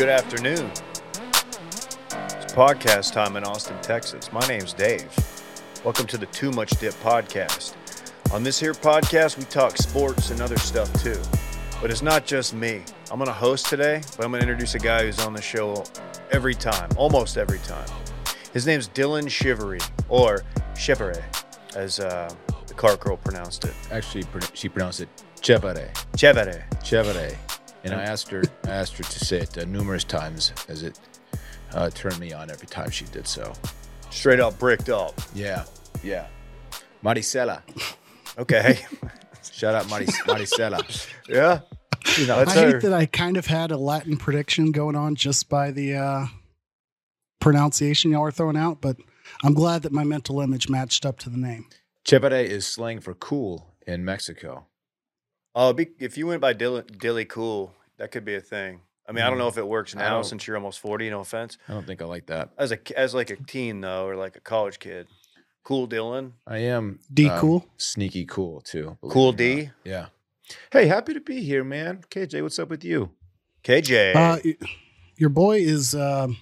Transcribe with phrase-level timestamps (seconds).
[0.00, 0.70] Good afternoon.
[1.12, 4.32] It's podcast time in Austin, Texas.
[4.32, 5.14] My name's Dave.
[5.84, 7.74] Welcome to the Too Much Dip podcast.
[8.32, 11.20] On this here podcast, we talk sports and other stuff too.
[11.82, 12.82] But it's not just me.
[13.10, 15.42] I'm going to host today, but I'm going to introduce a guy who's on the
[15.42, 15.84] show
[16.30, 17.86] every time, almost every time.
[18.54, 20.44] His name's Dylan Shivery, or
[20.74, 21.22] Shivery,
[21.76, 22.34] as uh,
[22.66, 23.74] the car girl pronounced it.
[23.90, 25.10] Actually, she pronounced it
[25.42, 25.92] Chevere.
[26.16, 26.64] Chevere.
[26.82, 27.36] Chevere.
[27.84, 30.98] And I asked her, I asked her to say it uh, numerous times, as it
[31.72, 33.52] uh, turned me on every time she did so.
[34.10, 35.18] Straight up bricked up.
[35.34, 35.64] Yeah,
[36.02, 36.26] yeah.
[37.02, 37.62] Maricela.
[38.38, 38.80] Okay.
[39.52, 41.08] Shout out Maris- Maricela.
[41.28, 41.60] yeah.
[42.26, 42.72] That's I her.
[42.72, 46.26] hate that I kind of had a Latin prediction going on just by the uh,
[47.40, 48.96] pronunciation y'all are throwing out, but
[49.44, 51.66] I'm glad that my mental image matched up to the name.
[52.04, 54.66] Chevere is slang for cool in Mexico.
[55.54, 58.80] Oh, be, if you went by Dilly, Dilly Cool, that could be a thing.
[59.08, 61.10] I mean, I don't know if it works I now don't- since you're almost 40,
[61.10, 61.58] no offense.
[61.68, 62.50] I don't think I like that.
[62.56, 65.08] As a as like a teen though, or like a college kid.
[65.64, 66.32] Cool Dylan.
[66.46, 67.66] I am D um, cool?
[67.76, 68.96] sneaky cool too.
[69.00, 69.56] believe Cool it or not.
[69.64, 69.70] D.
[69.84, 70.06] Yeah.
[70.72, 72.02] Hey, happy to be here, man.
[72.10, 73.10] KJ, what's up with you?
[73.64, 74.14] KJ.
[74.14, 74.56] Uh, y-
[75.16, 76.36] your boy is, um,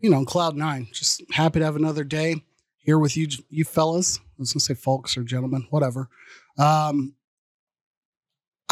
[0.00, 0.88] you know, on cloud nine.
[0.92, 2.42] Just happy to have another day
[2.78, 4.18] here with you, you fellas.
[4.18, 6.08] I was gonna say folks or gentlemen, whatever.
[6.58, 7.14] Um,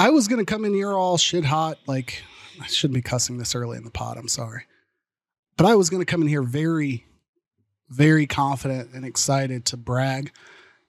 [0.00, 2.22] I was gonna come in here all shit hot, like
[2.58, 4.16] I shouldn't be cussing this early in the pod.
[4.16, 4.62] I'm sorry,
[5.58, 7.04] but I was gonna come in here very,
[7.90, 10.32] very confident and excited to brag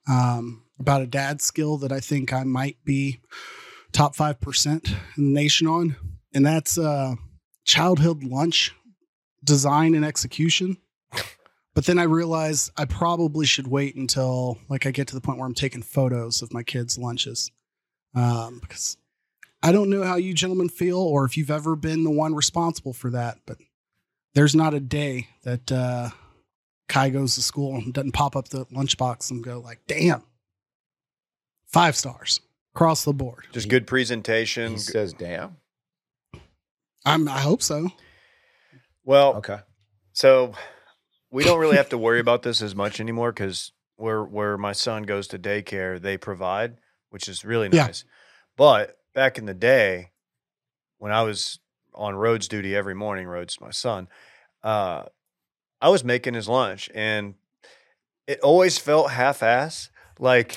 [0.09, 3.19] um, about a dad skill that I think I might be
[3.91, 5.97] top five percent in the nation on,
[6.33, 7.15] and that's uh,
[7.65, 8.73] childhood lunch
[9.43, 10.77] design and execution.
[11.73, 15.37] But then I realized I probably should wait until like I get to the point
[15.37, 17.51] where I'm taking photos of my kids' lunches,
[18.15, 18.95] um, because
[19.63, 22.93] I don't know how you gentlemen feel or if you've ever been the one responsible
[22.93, 23.37] for that.
[23.45, 23.57] But
[24.33, 26.09] there's not a day that uh,
[26.87, 30.23] Kai goes to school and doesn't pop up the lunchbox and go like, "Damn,
[31.67, 32.39] five stars
[32.73, 34.71] across the board." Just good presentation.
[34.73, 35.57] He says, "Damn."
[37.05, 37.89] I'm, I hope so.
[39.03, 39.57] Well, Okay.
[40.13, 40.53] so
[41.31, 44.71] we don't really have to worry about this as much anymore because where where my
[44.73, 46.77] son goes to daycare, they provide,
[47.09, 47.87] which is really Yeah.
[47.87, 48.05] nice.
[48.57, 50.11] But back in the day,
[50.97, 51.59] when I was
[51.93, 54.07] on roads duty every morning, roads my son,
[54.63, 55.03] uh,
[55.81, 57.35] I was making his lunch, and
[58.27, 59.89] it always felt half ass.
[60.19, 60.55] Like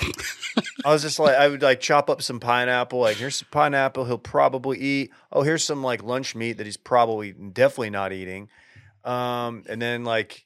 [0.85, 3.01] I was just like I would like chop up some pineapple.
[3.01, 5.11] Like here's some pineapple he'll probably eat.
[5.33, 8.49] Oh, here's some like lunch meat that he's probably definitely not eating.
[9.05, 10.45] Um, and then like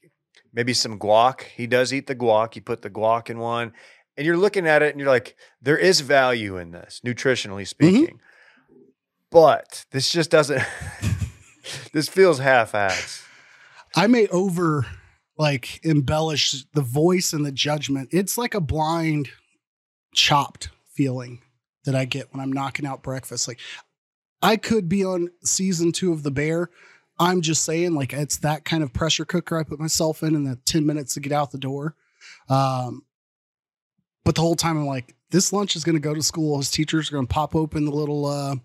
[0.53, 1.41] maybe some guac.
[1.41, 2.53] He does eat the guac.
[2.53, 3.73] He put the guac in one,
[4.19, 8.19] and you're looking at it and you're like, there is value in this, nutritionally speaking.
[9.31, 10.61] But this just doesn't.
[11.93, 13.23] this feels half-assed.
[13.95, 14.85] I may over
[15.37, 18.09] like embellish the voice and the judgment.
[18.11, 19.29] It's like a blind,
[20.13, 21.41] chopped feeling
[21.85, 23.47] that I get when I'm knocking out breakfast.
[23.47, 23.59] Like
[24.41, 26.69] I could be on season two of The Bear.
[27.19, 30.43] I'm just saying, like it's that kind of pressure cooker I put myself in in
[30.43, 31.95] the 10 minutes to get out the door.
[32.49, 33.03] Um,
[34.29, 36.57] but the whole time I'm like, this lunch is going to go to school.
[36.57, 38.57] His teacher's are going to pop open the little, uh,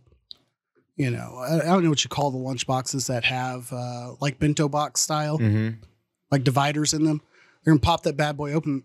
[0.95, 4.13] you know, I, I don't know what you call the lunch boxes that have uh,
[4.21, 5.77] like bento box style Mm-hmm.
[6.31, 7.23] like dividers in them.
[7.65, 8.85] They're gonna pop that bad boy open.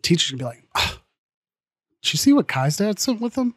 [0.00, 0.98] Teacher's gonna be like, ah,
[2.02, 3.54] "Did you see what Kai's dad sent with him?"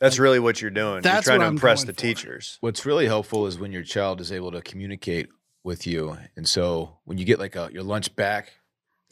[0.00, 1.02] That's really what you're doing.
[1.02, 1.98] That's you're trying what to I'm impress the for.
[1.98, 2.58] teachers.
[2.60, 5.28] What's really helpful is when your child is able to communicate
[5.64, 8.52] with you, and so when you get like a, your lunch back at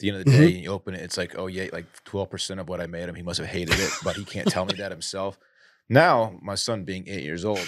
[0.01, 2.29] the end of the day, and you open it, it's like, oh yeah, like twelve
[2.29, 4.65] percent of what I made him, he must have hated it, but he can't tell
[4.65, 5.39] me that himself.
[5.87, 7.65] Now, my son being eight years old,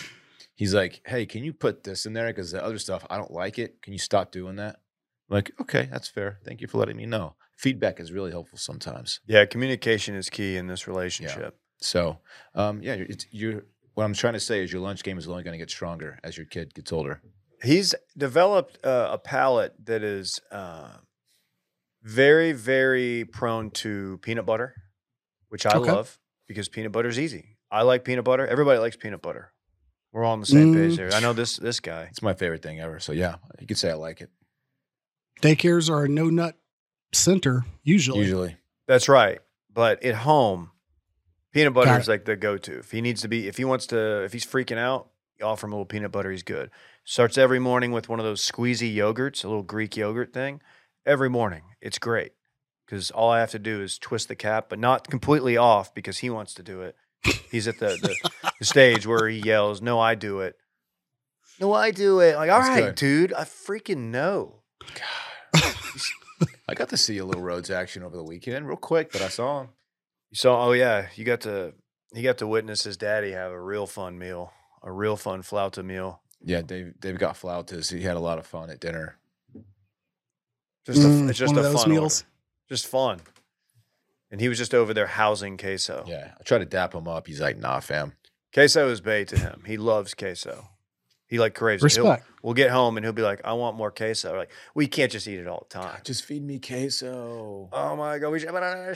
[0.55, 3.31] he's like, hey, can you put this in there because the other stuff I don't
[3.31, 3.81] like it.
[3.81, 4.81] Can you stop doing that?
[5.29, 6.39] I'm like, okay, that's fair.
[6.45, 7.35] Thank you for letting me know.
[7.57, 9.21] Feedback is really helpful sometimes.
[9.25, 11.57] Yeah, communication is key in this relationship.
[11.79, 12.19] So,
[12.55, 13.65] um, yeah, it's, you're.
[13.95, 16.17] What I'm trying to say is your lunch game is only going to get stronger
[16.23, 17.21] as your kid gets older.
[17.61, 20.93] He's developed uh, a palate that is uh,
[22.03, 24.75] very, very prone to peanut butter,
[25.49, 25.91] which I Okay.
[25.91, 27.57] love because peanut butter is easy.
[27.71, 28.45] I like peanut butter.
[28.45, 29.51] Everybody likes peanut butter.
[30.11, 30.97] We're all on the same page Mm.
[30.97, 31.13] there.
[31.13, 32.03] I know this this guy.
[32.11, 32.99] It's my favorite thing ever.
[32.99, 34.29] So yeah, you could say I like it.
[35.41, 36.55] Daycares are a no nut
[37.13, 38.19] center usually.
[38.19, 38.57] Usually,
[38.87, 39.39] That's right.
[39.73, 40.71] But at home,
[41.51, 42.79] peanut butter Got is like the go-to.
[42.79, 45.09] If he needs to be, if he wants to, if he's freaking out,
[45.39, 46.29] you offer him a little peanut butter.
[46.31, 46.69] He's good.
[47.05, 50.61] Starts every morning with one of those squeezy yogurts, a little Greek yogurt thing.
[51.05, 52.31] Every morning, it's great
[52.85, 56.19] because all I have to do is twist the cap, but not completely off because
[56.19, 56.95] he wants to do it.
[57.51, 60.55] He's at the the, the stage where he yells, "No, I do it."
[61.59, 62.35] No, I do it.
[62.35, 62.95] Like, all That's right, good.
[62.95, 64.63] dude, I freaking know.
[65.53, 65.75] God.
[66.67, 69.27] I got to see a little Rhodes action over the weekend, real quick, but I
[69.27, 69.69] saw him.
[70.31, 70.67] You saw?
[70.67, 71.73] Oh yeah, you got to.
[72.13, 74.51] He got to witness his daddy have a real fun meal,
[74.83, 76.21] a real fun flauta meal.
[76.41, 76.99] Yeah, Dave.
[76.99, 77.91] Dave got flautas.
[77.91, 79.17] He had a lot of fun at dinner.
[80.85, 82.21] Just a, Mm, it's just one a of those fun meals.
[82.21, 82.29] order.
[82.69, 83.21] just fun.
[84.31, 86.03] And he was just over there housing queso.
[86.07, 87.27] Yeah, I tried to dap him up.
[87.27, 88.13] He's like, "Nah, fam."
[88.53, 89.63] Queso is bait to him.
[89.65, 90.69] He loves queso.
[91.27, 91.91] He like craves it.
[91.93, 92.27] He'll- Respect.
[92.43, 95.11] We'll get home and he'll be like, "I want more queso." We're like, we can't
[95.11, 96.01] just eat it all the time.
[96.03, 97.69] Just feed me queso.
[97.71, 98.49] Oh my god, we should.
[98.49, 98.93] Oh,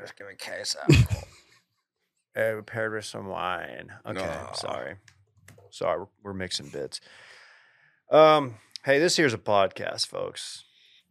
[0.00, 0.78] just give me queso.
[2.36, 3.92] Uh, paired with some wine.
[4.06, 4.50] Okay, No.
[4.54, 4.94] sorry,
[5.70, 7.00] sorry, we're, we're mixing bits.
[8.12, 8.54] Um,
[8.88, 10.64] hey, this here's a podcast, folks.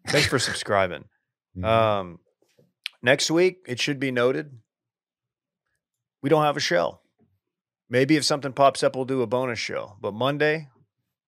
[0.07, 1.05] Thanks for subscribing.
[1.57, 1.65] Mhm.
[1.65, 2.19] Um,
[3.01, 4.59] next week, it should be noted,
[6.21, 6.99] we don't have a show.
[7.89, 9.97] Maybe if something pops up, we'll do a bonus show.
[9.99, 10.67] But Monday,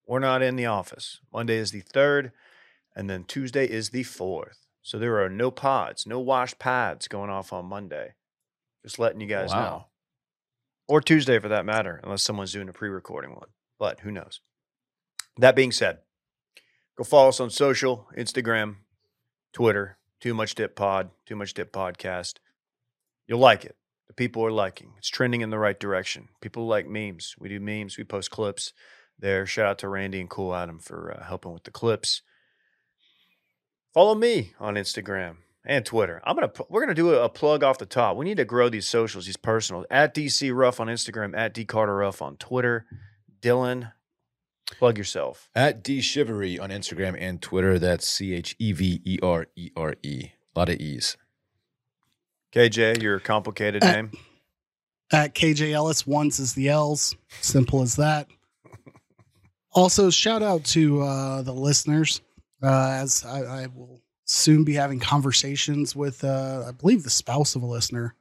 [0.05, 1.19] we're not in the office.
[1.33, 2.31] Monday is the third,
[2.95, 4.67] and then Tuesday is the fourth.
[4.83, 8.13] So there are no pods, no washed pads going off on Monday.
[8.83, 9.85] Just letting you guys know.
[10.87, 13.49] Or Tuesday for that matter, unless someone's doing a pre recording one.
[13.79, 14.41] But who knows?
[15.37, 15.99] That being said,
[16.99, 18.75] go follow us on social Instagram,
[19.53, 22.35] Twitter, Too Much Dip Pod, Too Much Dip Podcast.
[23.25, 23.77] You'll like it.
[24.09, 24.95] The people are liking.
[24.97, 26.27] It's trending in the right direction.
[26.41, 27.35] People like memes.
[27.39, 27.97] We do memes.
[27.97, 28.73] We post clips
[29.17, 29.45] there.
[29.45, 32.21] Shout out to Randy and Cool Adam for uh, helping with the clips.
[33.93, 36.21] Follow me on Instagram and Twitter.
[36.25, 38.17] I'm gonna we're gonna do a, plug off the top.
[38.17, 39.85] We need to grow these socials, these personals.
[39.89, 42.85] At DC Ruff on Instagram, at D Carter Ruff on Twitter.
[43.41, 43.93] Dylan,
[44.77, 45.49] plug yourself.
[45.55, 47.79] At D Shivery on Instagram and Twitter.
[47.79, 50.29] That's C H E V E R E R E.
[50.55, 51.17] A lot of E's.
[52.53, 54.11] KJ, your complicated At- name.
[55.11, 57.15] At KJ Ellis, ones is the L's.
[57.41, 58.27] Simple as that.
[59.71, 62.21] Also, shout out to uh, the listeners,
[62.63, 67.55] uh, as I, I will soon be having conversations with, uh, I believe, the spouse
[67.55, 68.15] of a listener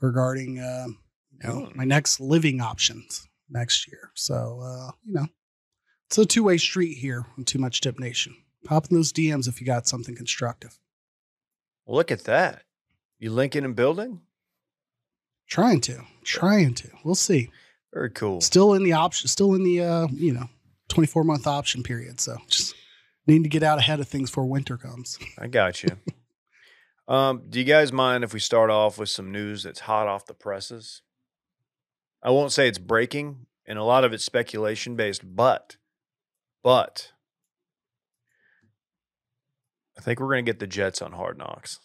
[0.00, 0.86] regarding, uh,
[1.32, 1.78] you know, Hmm.
[1.78, 4.10] my next living options next year.
[4.14, 5.26] So, uh, you know,
[6.06, 8.36] it's a two way street here on Too Much Dip Nation.
[8.64, 10.78] Pop in those DMs if you got something constructive.
[11.86, 12.62] Look at that.
[13.18, 14.20] You linking and building?
[15.48, 16.90] Trying to, trying to.
[17.04, 17.50] We'll see.
[17.94, 18.40] Very cool.
[18.40, 20.48] Still in the option, still in the uh, you know,
[20.88, 22.20] 24 month option period.
[22.20, 22.74] So just
[23.26, 25.18] need to get out ahead of things before winter comes.
[25.38, 25.90] I got you.
[27.08, 30.26] um, do you guys mind if we start off with some news that's hot off
[30.26, 31.02] the presses?
[32.22, 35.76] I won't say it's breaking, and a lot of it's speculation based, but,
[36.66, 37.12] but,
[39.96, 41.78] I think we're going to get the Jets on Hard Knocks.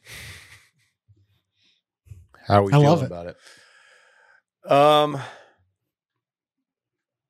[2.47, 3.05] How are we I feeling love it.
[3.05, 4.71] about it?
[4.71, 5.21] Um,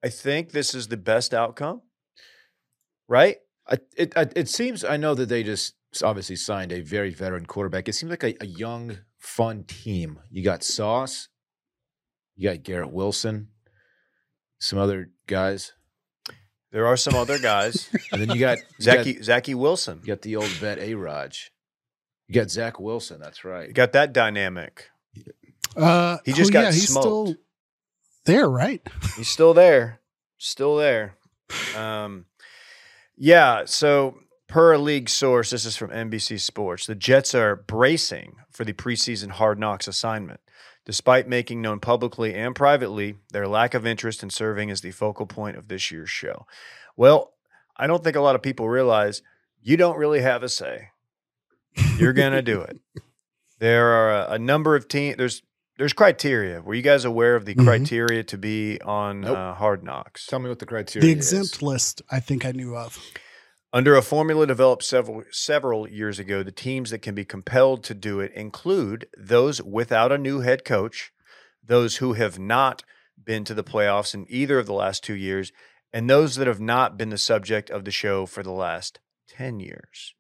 [0.01, 1.81] I think this is the best outcome,
[3.09, 3.36] right?
[3.68, 7.48] I, it I, it seems I know that they just obviously signed a very veteran
[7.48, 7.89] quarterback.
[7.89, 10.21] It seems like a, a young, fun team.
[10.30, 11.27] You got Sauce,
[12.33, 13.50] you got Garrett Wilson,
[14.57, 15.74] some other guys,
[16.71, 20.00] There are some other guys, and then you got you got- Zachy Zachy Wilson.
[20.03, 21.51] You got the old vet A Raj.
[22.27, 23.19] You got Zach Wilson.
[23.19, 23.67] That's right.
[23.67, 24.89] You got that dynamic.
[25.75, 27.05] Uh, He just oh, got yeah, he's smoked.
[27.05, 27.36] still
[28.25, 28.81] there, right?
[29.17, 30.00] He's still there.
[30.38, 31.15] Still there.
[31.75, 32.25] Um,
[33.17, 33.63] yeah.
[33.65, 36.86] So, per a league source, this is from NBC Sports.
[36.86, 40.39] The Jets are bracing for the preseason hard knocks assignment,
[40.91, 45.25] despite making known publicly and privately their lack of interest in serving as the focal
[45.25, 46.45] point of this year's show.
[46.98, 47.31] Well,
[47.77, 49.21] I don't think a lot of people realize
[49.62, 50.89] you don't really have a say.
[51.98, 52.79] You're going to do it.
[53.60, 55.17] There are a, a number of teams.
[55.17, 55.43] There's
[55.77, 56.62] there's criteria.
[56.63, 57.63] Were you guys aware of the Mhm.
[57.63, 59.38] criteria to be on Nope.
[59.38, 60.25] uh, Hard Knocks?
[60.25, 61.31] Tell me what the criteria The is.
[61.31, 62.98] exempt list, I think I knew of.
[63.73, 67.93] Under a formula developed several several years ago, the teams that can be compelled to
[67.93, 71.11] do it include those without a new head coach,
[71.63, 72.83] those who have not
[73.23, 75.53] been to the playoffs in either of the last two years,
[75.93, 78.99] and those that have not been the subject of the show for the last
[79.29, 80.13] ten years.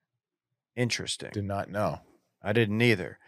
[0.77, 1.31] Interesting.
[1.33, 1.99] Did not know.
[2.41, 3.19] I didn't either.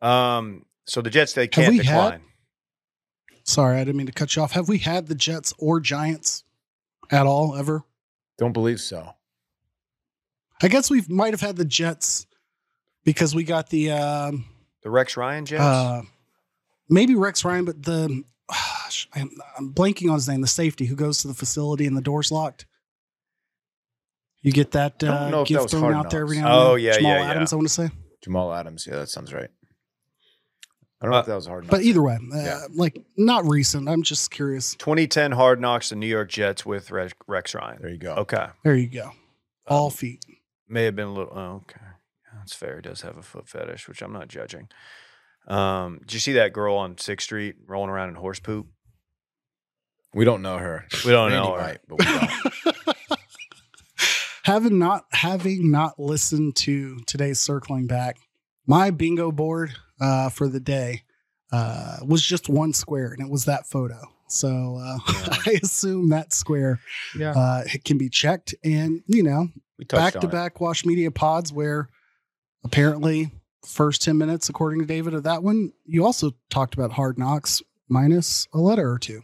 [0.00, 2.22] Um, so the Jets they can't we had- decline.
[3.42, 4.52] Sorry, I didn't mean to cut you off.
[4.52, 6.44] Have we had the Jets or Giants
[7.10, 7.82] at all ever?
[8.38, 9.14] Don't believe so.
[10.62, 12.26] I guess we might have had the Jets
[13.04, 14.44] because we got the um,
[14.82, 15.62] The Rex Ryan Jets.
[15.62, 16.02] uh,
[16.88, 20.40] maybe Rex Ryan, but the gosh, I'm, I'm blanking on his name.
[20.40, 22.66] The safety who goes to the facility and the door's locked.
[24.42, 26.38] You get that Don't uh, know if that gift was thrown Hard out there every
[26.38, 26.66] now and then.
[26.66, 26.84] Oh, then.
[26.84, 27.30] yeah, Jamal yeah, yeah.
[27.30, 27.90] Adams, I want to say.
[28.22, 28.86] Jamal Adams.
[28.86, 29.50] Yeah, that sounds right.
[31.02, 31.66] I don't know Uh, if that was hard.
[31.66, 32.60] But either way, uh, Yeah.
[32.74, 33.88] like not recent.
[33.88, 34.74] I'm just curious.
[34.76, 37.78] 2010 Hard Knocks, the New York Jets with Rex, Rex Ryan.
[37.80, 38.14] there you go.
[38.16, 38.46] Okay.
[38.64, 39.12] There you go.
[39.66, 40.24] All Um, feet.
[40.70, 41.32] May have been a little.
[41.34, 41.80] Oh, okay,
[42.36, 42.76] that's fair.
[42.76, 44.68] He does have a foot fetish, which I'm not judging.
[45.46, 48.66] Um, did you see that girl on Sixth Street rolling around in horse poop?
[50.14, 50.86] We don't know her.
[51.04, 51.60] We don't Randy know her.
[51.60, 52.86] might, but we don't.
[54.44, 58.16] having not having not listened to today's circling back,
[58.66, 61.02] my bingo board uh, for the day
[61.52, 64.00] uh, was just one square, and it was that photo.
[64.30, 65.36] So uh, Yeah.
[65.46, 66.80] I assume that square
[67.16, 70.32] yeah, uh, it can be checked, and you know, we touched back to it.
[70.32, 71.88] back Wash Media pods where
[72.64, 73.30] apparently
[73.66, 77.62] first ten minutes, according to David, of that one, you also talked about Hard Knocks
[77.88, 79.22] minus a letter or two.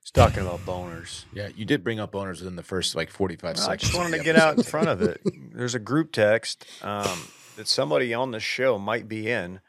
[0.00, 1.24] He's talking about boners.
[1.32, 4.18] Yeah, you did bring up owners within the first like 45 Well, I just wanted
[4.18, 5.20] to get out in front of it.
[5.54, 9.60] There's a group text um, that somebody on the show might be in,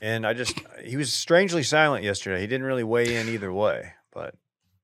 [0.00, 2.40] and I just he was strangely silent yesterday.
[2.40, 4.34] He didn't really weigh in either way, but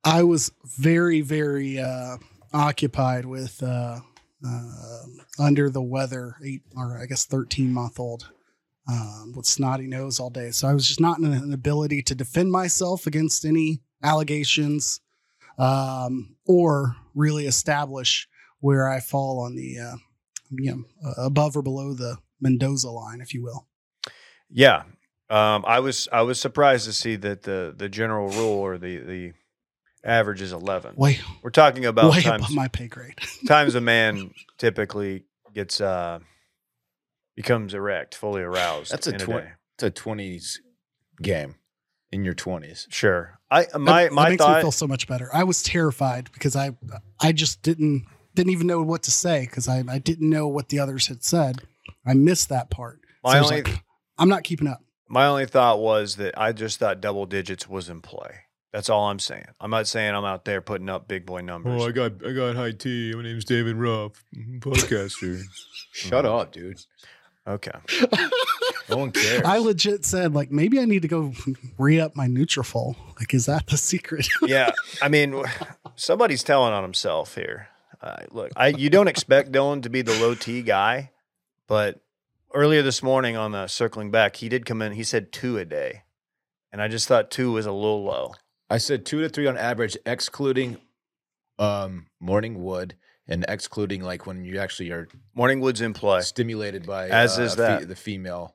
[0.05, 2.19] I was very, very uh,
[2.53, 4.01] occupied with uh,
[4.47, 5.03] uh,
[5.39, 8.31] under the weather, eight or I guess thirteen month old
[8.89, 10.51] um, with snotty nose all day.
[10.51, 15.01] So I was just not in an ability to defend myself against any allegations
[15.59, 18.29] um, or really establish
[18.61, 19.97] where I fall on the uh,
[20.51, 23.67] you know above or below the Mendoza line, if you will.
[24.51, 24.83] yeah,
[25.31, 28.99] um, I was I was surprised to see that the the general rule or the
[28.99, 29.33] the
[30.05, 30.97] average is 11.
[30.97, 33.15] Way, We're talking about way times above my pay grade.
[33.49, 36.21] times a man typically gets uh
[37.37, 38.93] becomes erect, fully aroused.
[38.93, 39.51] That's a in twen- day.
[39.77, 40.59] It's a 20s
[41.21, 41.57] game
[42.13, 42.87] in your 20s.
[42.91, 43.39] Sure.
[43.51, 45.31] I my that, my that makes me feel so much better.
[45.33, 46.77] I was terrified because I
[47.21, 50.69] I just didn't didn't even know what to say because I, I didn't know what
[50.69, 51.63] the others had said.
[52.07, 53.01] I missed that part.
[53.03, 53.83] So my I was only like,
[54.19, 54.83] I'm not keeping up.
[55.15, 58.41] My only thought was that I just thought double digits was in play.
[58.73, 59.47] That's all I'm saying.
[59.61, 61.81] I'm not saying I'm out there putting up big boy numbers.
[61.81, 63.13] Oh, got I got high tea.
[63.15, 64.25] My name's David Ruff,
[64.59, 65.41] podcaster.
[65.93, 66.81] Shut up, dude.
[67.47, 67.71] okay.
[68.89, 69.41] No one cares.
[69.47, 71.33] I legit said like maybe I need to go
[71.79, 72.97] re up my Nutrafol.
[73.19, 74.29] Like, is that the secret?
[74.43, 75.43] yeah, I mean,
[75.97, 77.69] somebody's telling on himself here.
[78.03, 81.13] Uh, look, I you don't expect Dylan to be the low T guy,
[81.67, 81.99] but
[82.55, 84.93] earlier this morning on the circling back, he did come in.
[84.93, 86.03] He said two a day,
[86.73, 88.35] and I just thought two was a little low.
[88.71, 90.79] I said two to three on average, excluding
[91.59, 92.97] um, morning wood
[93.29, 96.21] and excluding like when you actually are Morning Wood's in play.
[96.23, 97.89] stimulated by As uh, is fe- that.
[97.89, 98.55] the female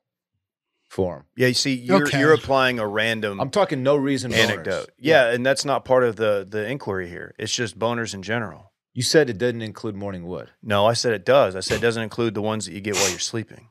[0.90, 1.26] form.
[1.36, 2.20] Yeah, you see, you're Okay.
[2.20, 4.38] you're applying a random I'm talking no reason boners.
[4.50, 4.90] anecdote.
[4.98, 7.34] Yeah, and that's not part of the the inquiry here.
[7.40, 8.72] It's just boners in general.
[8.94, 10.50] You said it didn't include morning wood.
[10.64, 11.56] No, I said it does.
[11.56, 13.70] I said it doesn't include the ones that you get while you're sleeping.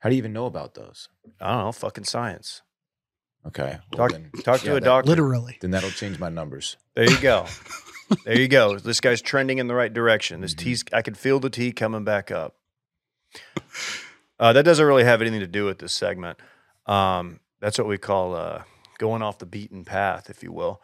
[0.00, 1.08] How do you even know about those?
[1.40, 2.62] I don't know, fucking science.
[3.46, 3.78] Okay.
[3.94, 5.08] Talk- then, talk to a that- doctor.
[5.10, 5.58] Literally.
[5.60, 6.76] Then that'll change my numbers.
[6.94, 7.46] There you go.
[8.24, 8.78] there you go.
[8.78, 10.40] This guy's trending in the right direction.
[10.40, 10.58] This Mhm.
[10.58, 12.56] tea's I could feel the tea coming back up.
[14.40, 16.38] Uh, that doesn't really have anything to do with this segment.
[16.86, 18.62] Um, that's what we call uh,
[18.98, 20.80] going off the beaten path, if you will.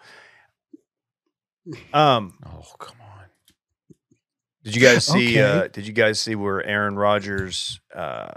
[1.92, 3.24] Um, Oh, come on.
[4.64, 5.38] did you guys see?
[5.38, 5.40] Okay.
[5.64, 8.32] Uh, did you guys see where Aaron Rodgers uh,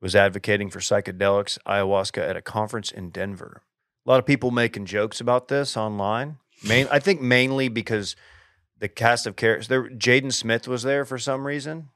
[0.00, 3.62] was advocating for psychedelics, ayahuasca, at a conference in Denver?
[4.06, 6.38] A lot of people making jokes about this online.
[6.66, 8.14] Main, I think mainly because
[8.78, 9.68] the cast of characters.
[9.68, 11.88] There, Jaden Smith was there for some reason.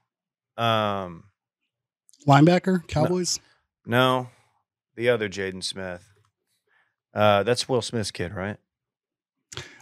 [0.57, 1.25] Um,
[2.27, 3.39] Linebacker, Cowboys.
[3.85, 4.29] no,
[4.95, 6.07] the other Jaden Smith.
[7.13, 8.57] Uh, that's Will Smith's kid, right?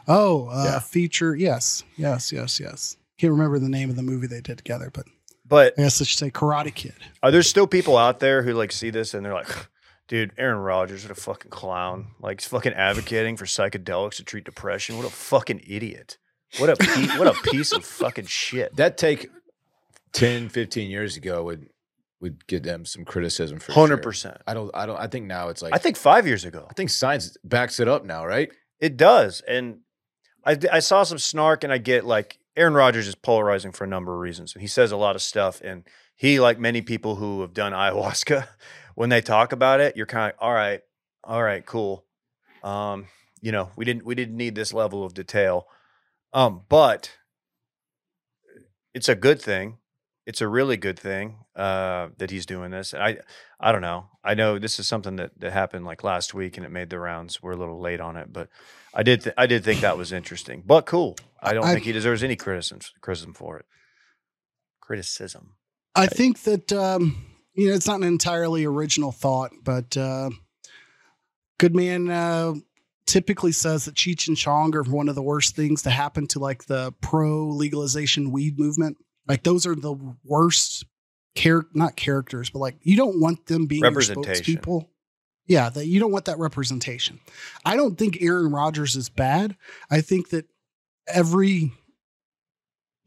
[0.08, 0.80] Oh, uh, Yeah.
[0.80, 1.36] feature.
[1.36, 2.98] Yes, yes, yes, yes.
[3.18, 5.06] Can't remember the name of the movie they did together, but
[5.50, 6.94] But I guess I should say Karate Kid.
[7.24, 9.48] Are there still people out there who like see this and they're like,
[10.08, 12.08] dude, Aaron Rodgers, what a fucking clown.
[12.22, 14.96] Like he's fucking advocating for psychedelics to treat depression.
[14.98, 16.18] What a fucking idiot.
[16.60, 18.75] What a pe- what a piece of fucking shit.
[18.75, 19.29] That take
[20.13, 21.70] 10, 15 years ago would
[22.22, 24.03] would get them some criticism for Hundred sure.
[24.03, 24.38] percent.
[24.46, 26.74] I don't I don't I think now it's like I think five years ago I
[26.74, 28.50] think science backs it up now, right?
[28.79, 29.79] it does, and
[30.46, 33.88] I I saw some snark, and I get like Aaron Rodgers is polarizing for a
[33.88, 34.54] number of reasons.
[34.60, 38.48] He says a lot of stuff, and he, like many people who have done ayahuasca,
[38.96, 40.82] when they talk about it, you're kind of all right,
[41.24, 42.06] all right, cool.
[42.62, 43.08] Um,
[43.42, 45.68] you know, we didn't we didn't need this level of detail,
[46.34, 47.12] um, but
[48.94, 49.78] it's a good thing.
[50.25, 52.92] It's a really good thing uh, that he's doing this.
[52.92, 53.18] And I,
[53.60, 54.06] I don't know.
[54.24, 57.00] I know this is something that, that happened like last week, and it made the
[57.00, 57.42] rounds.
[57.44, 58.50] We're a little late on it, but
[58.94, 61.18] I did th- I did think that was interesting, but cool.
[61.42, 63.66] I don't I- think he deserves any criticism criticism for it.
[64.82, 65.56] Criticism.
[65.96, 70.30] I think that um, you know, it's not an entirely original thought, but uh,
[71.58, 72.54] Goodman uh,
[73.06, 76.39] typically says that Cheech and Chong are one of the worst things to happen to
[76.39, 78.98] like the pro legalization weed movement.
[79.28, 80.86] Like those are the worst
[81.74, 84.88] not characters, but like you don't want them being your spokespeople.
[85.48, 87.19] Yeah, that you don't want that representation.
[87.65, 89.55] I don't think Aaron Rodgers is bad.
[89.89, 90.46] I think that
[91.08, 91.72] every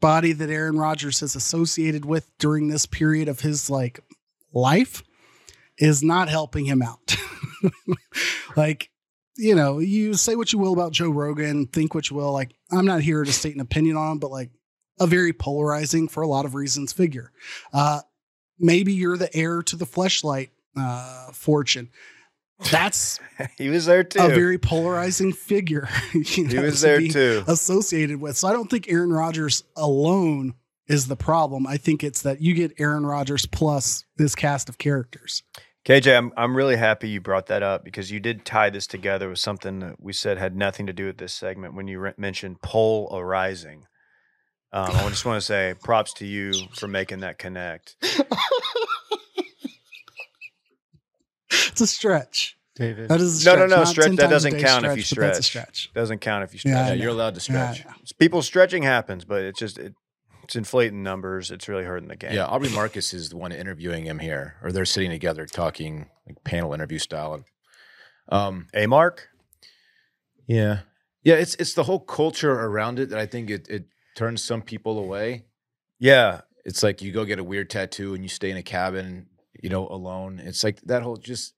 [0.01, 4.01] body that Aaron Rodgers has associated with during this period of his like
[4.53, 5.01] life
[5.77, 7.15] is not helping him out.
[8.57, 8.89] like,
[9.37, 12.33] you know, you say what you will about Joe Rogan, think what you will.
[12.33, 14.51] Like, I'm not here to state an opinion on him, but like
[14.99, 17.31] a very polarizing for a lot of reasons figure.
[17.73, 18.01] Uh,
[18.63, 21.89] maybe you're the heir to the fleshlight uh, fortune.
[22.71, 23.19] That's
[23.57, 24.19] he was there too.
[24.19, 25.89] a very polarizing figure.
[26.13, 27.43] you he know, was there be too.
[27.47, 28.37] Associated with.
[28.37, 30.55] So I don't think Aaron Rodgers alone
[30.87, 31.67] is the problem.
[31.67, 35.43] I think it's that you get Aaron Rodgers plus this cast of characters.
[35.85, 39.29] KJ, I'm I'm really happy you brought that up because you did tie this together
[39.29, 42.13] with something that we said had nothing to do with this segment when you re-
[42.17, 43.85] mentioned polarizing.
[44.73, 47.95] Um, I just want to say props to you for making that connect.
[51.51, 52.57] It's a stretch.
[52.75, 53.07] David.
[53.09, 53.59] That is a No, stretch.
[53.59, 55.65] no, no, Not stretch- that doesn't day count if you but That's a stretch.
[55.81, 55.93] stretch.
[55.93, 56.73] Doesn't count if you stretch.
[56.73, 57.81] Yeah, yeah you're allowed to stretch.
[57.85, 57.93] yeah.
[58.17, 59.93] People stretching happens, but it's just it,
[60.43, 61.51] it's inflating numbers.
[61.51, 62.33] It's really hurting the game.
[62.33, 66.43] Yeah, Aubrey Marcus is the one interviewing him here, or they're sitting together talking like
[66.43, 67.35] panel interview style.
[67.35, 67.43] And,
[68.29, 69.27] um, A Mark.
[70.47, 70.79] yeah,
[71.23, 73.85] yeah, it's it's the whole culture around it that I think it it
[74.15, 75.43] turns some people away.
[75.99, 79.27] Yeah, It's like you go get a weird tattoo and you stay in a cabin,
[79.61, 80.41] you know, alone.
[80.43, 81.53] It's like that whole just,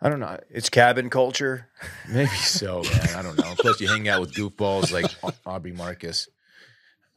[0.00, 1.68] I don't know, it's cabin culture.
[2.08, 3.14] maybe so, man.
[3.16, 3.54] I don't know.
[3.58, 5.06] Plus, you hang out with goofballs like
[5.46, 6.28] Aubrey Marcus.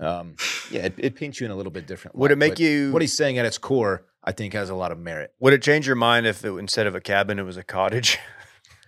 [0.02, 0.36] Um,
[0.72, 2.16] yeah, it, it paints you in a little bit different.
[2.18, 2.92] Would it make you?
[2.92, 5.34] What he's saying at its core, I think, has a lot of merit.
[5.40, 8.18] would it change your mind if it, instead of a cabin, it was a cottage?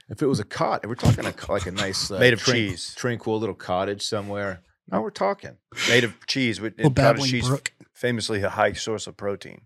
[0.09, 2.51] If it was a cot, we're talking a, like a nice uh, Made of tran-
[2.53, 2.93] cheese.
[2.95, 4.61] tranquil little cottage somewhere.
[4.91, 5.57] Now we're talking
[5.89, 6.59] made of cheese.
[6.59, 7.71] With Well, and cottage cheese, Brook.
[7.93, 9.61] famously a high source of protein.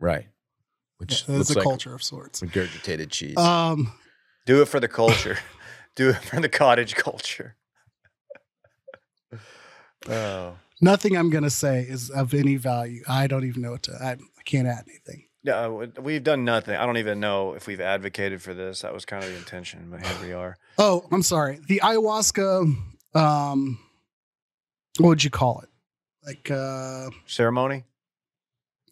[0.00, 0.26] right,
[0.98, 2.40] which It's looks a like culture of sorts.
[2.40, 3.36] regurgitated cheese.
[3.36, 3.92] Um,
[4.46, 5.38] Do it for the culture.
[5.94, 7.56] Do it for the cottage culture.
[10.08, 13.02] Oh nothing I'm going to say is of any value.
[13.08, 13.92] I don't even know what to.
[14.02, 15.26] I, I can't add anything.
[15.44, 16.74] no, we've done nothing.
[16.74, 18.80] I don't even know if we've advocated for this.
[18.80, 20.56] That was kind of the intention, but here we are.
[20.78, 21.60] Oh, I'm sorry.
[21.68, 22.74] The ayahuasca.
[23.14, 23.78] Um,
[24.98, 25.68] what would you call it?
[26.24, 27.84] Like uh, Ceremony.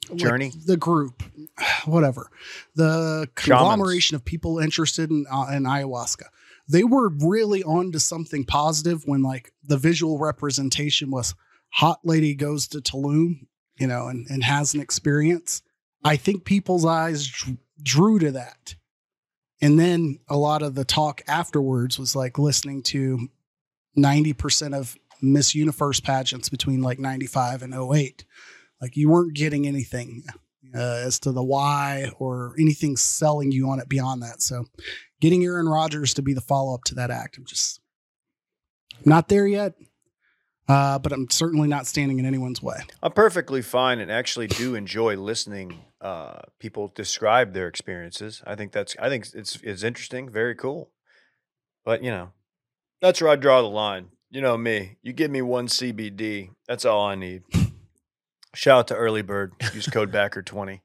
[0.09, 0.53] like Journey?
[0.67, 1.23] the group,
[1.85, 2.31] whatever,
[2.75, 6.25] the conglomeration of people interested in uh, in ayahuasca.
[6.69, 11.35] They were really on to something positive when like the visual representation was
[11.71, 13.47] hot lady goes to Tulum,
[13.79, 15.63] you know, and, and has an experience.
[16.05, 18.75] I think people's eyes dr- drew to that.
[19.61, 23.29] And then a lot of the talk afterwards was like listening to
[23.99, 28.25] 90% of Miss Universe pageants between like 95 and 08
[28.81, 30.25] like you weren't getting anything
[30.75, 34.41] uh, as to the why or anything selling you on it beyond that.
[34.41, 34.65] So
[35.21, 37.81] getting Aaron Rodgers to be the follow up to that act, I'm just
[39.05, 39.75] not there yet.
[40.69, 42.77] Uh, but I'm certainly not standing in anyone's way.
[43.03, 48.41] I'm perfectly fine and actually do enjoy listening uh, people describe their experiences.
[48.47, 50.91] I think that's I think it's it's interesting, very cool.
[51.85, 52.31] But you know,
[53.01, 54.11] that's where I draw the line.
[54.31, 54.97] You know me.
[55.03, 57.43] You give me one CBD, that's all I need.
[58.55, 59.53] Shout out to Early Bird.
[59.75, 60.83] Use code Backer twenty.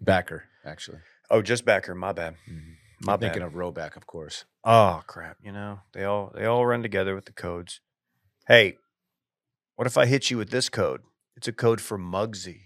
[0.00, 0.98] Backer, actually.
[1.30, 1.94] Oh, just Backer.
[1.94, 2.34] My bad.
[2.50, 2.70] Mm-hmm.
[3.02, 3.48] My I'm thinking bad.
[3.48, 4.44] of Roback, of course.
[4.64, 5.36] Oh crap!
[5.42, 7.80] You know they all they all run together with the codes.
[8.48, 8.76] Hey,
[9.74, 11.02] what if I hit you with this code?
[11.36, 12.60] It's a code for Mugsy.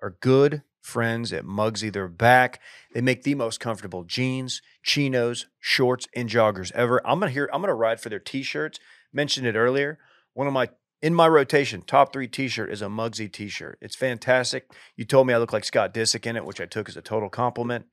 [0.00, 2.60] Our good friends at Mugsy, they're back.
[2.94, 7.04] They make the most comfortable jeans, chinos, shorts, and joggers ever.
[7.06, 7.48] I'm gonna hear.
[7.52, 8.78] I'm gonna ride for their t-shirts.
[9.12, 9.98] Mentioned it earlier.
[10.34, 10.70] One of my
[11.00, 13.78] in my rotation top three t-shirt is a Mugsy t-shirt.
[13.80, 14.70] It's fantastic.
[14.96, 17.02] You told me I look like Scott Disick in it, which I took as a
[17.02, 17.86] total compliment.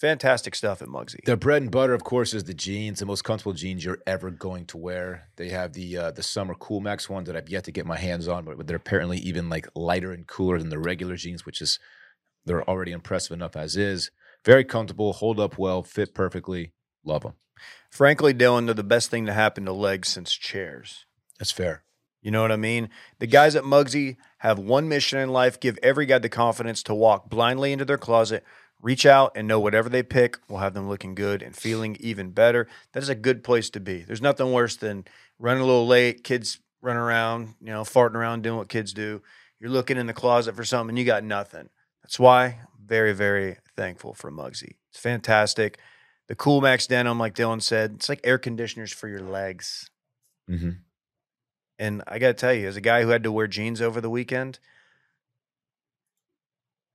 [0.00, 1.24] Fantastic stuff at Mugsy.
[1.24, 4.30] Their bread and butter, of course, is the jeans, the most comfortable jeans you're ever
[4.30, 5.28] going to wear.
[5.36, 7.96] They have the uh, the summer Cool Max ones that I've yet to get my
[7.96, 11.62] hands on, but they're apparently even like lighter and cooler than the regular jeans, which
[11.62, 11.78] is
[12.44, 14.10] they're already impressive enough as is.
[14.44, 16.72] Very comfortable, hold up well, fit perfectly.
[17.06, 17.34] Love them.
[17.90, 21.06] Frankly, Dylan, they're the best thing to happen to legs since chairs.
[21.38, 21.84] That's fair.
[22.20, 22.90] You know what I mean?
[23.20, 26.94] The guys at Mugsy have one mission in life give every guy the confidence to
[26.94, 28.44] walk blindly into their closet,
[28.82, 32.32] reach out, and know whatever they pick will have them looking good and feeling even
[32.32, 32.66] better.
[32.92, 34.02] That is a good place to be.
[34.02, 35.04] There's nothing worse than
[35.38, 39.22] running a little late, kids running around, you know, farting around, doing what kids do.
[39.60, 41.68] You're looking in the closet for something and you got nothing.
[42.02, 44.74] That's why very, very thankful for Mugsy.
[44.90, 45.78] It's fantastic.
[46.28, 49.90] The Cool Max denim, like Dylan said, it's like air conditioners for your legs.
[50.48, 50.70] hmm
[51.78, 54.00] And I got to tell you, as a guy who had to wear jeans over
[54.00, 54.58] the weekend,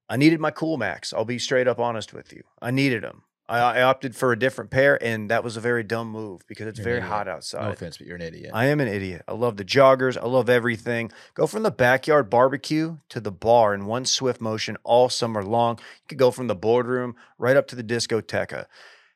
[0.09, 1.13] I needed my Cool Max.
[1.13, 2.43] I'll be straight up honest with you.
[2.61, 3.23] I needed them.
[3.47, 6.67] I, I opted for a different pair, and that was a very dumb move because
[6.67, 7.71] it's You're very hot No outside.
[7.71, 8.51] offense, but you're an idiot.
[8.53, 9.23] I am an idiot.
[9.27, 10.17] I love the joggers.
[10.17, 11.11] I love everything.
[11.33, 15.77] Go from the backyard barbecue to the bar in one swift motion all summer long.
[15.77, 18.67] You could go from the boardroom right up to the discoteca.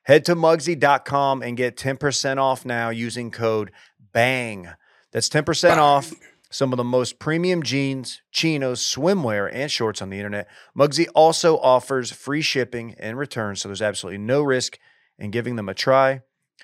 [0.06, 3.72] Head to Mugsy.com and get 10% off now using code
[4.12, 4.68] BANG.
[5.10, 6.12] That's 10% off
[6.48, 10.46] some of the most premium jeans, chinos, swimwear, and shorts on the internet.
[10.78, 14.78] Mugsy also offers free shipping and returns, so there's absolutely no risk
[15.18, 16.20] in giving them a try.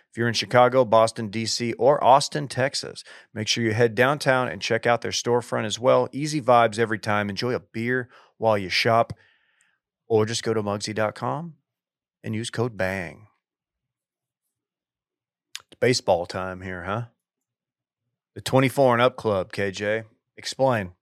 [0.08, 3.02] If you're in Chicago, Boston, DC, or Austin, Texas,
[3.34, 6.08] make sure you head downtown and check out their storefront as well.
[6.12, 7.28] Easy vibes every time.
[7.28, 9.12] Enjoy a beer while you shop,
[10.06, 11.54] or just go to Mugsy.com
[12.22, 13.26] and use code BANG.
[15.72, 17.04] It's baseball time here, huh?
[18.34, 20.04] The 24 and up club, KJ.
[20.36, 20.90] Explain.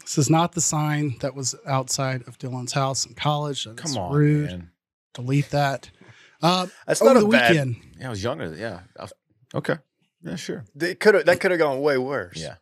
[0.00, 3.64] This is not the sign that was outside of Dylan's house in college.
[3.66, 4.46] That's Come on, rude.
[4.50, 4.70] man.
[5.14, 5.90] Delete that.
[6.40, 7.50] Uh, That's over not the a bad.
[7.50, 8.54] weekend, Yeah, I was younger.
[8.56, 8.80] Yeah.
[8.96, 9.12] I was-
[9.56, 9.74] okay.
[10.22, 10.64] Yeah, sure.
[10.80, 12.36] It could have that could have gone way worse.
[12.36, 12.54] Yeah.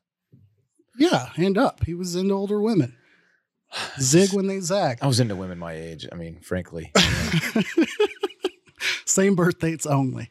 [0.99, 1.85] yeah, hand up.
[1.85, 2.97] He was into older women.
[4.01, 4.99] Zig when they zag.
[5.03, 6.07] I was into women my age.
[6.11, 6.91] I mean, frankly.
[9.17, 10.29] Same birth dates only.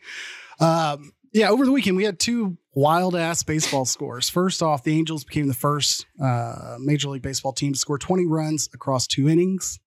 [0.59, 4.29] Um, yeah, over the weekend we had two wild ass baseball scores.
[4.29, 8.25] First off, the Angels became the first uh, Major League Baseball team to score 20
[8.27, 9.79] runs across two innings,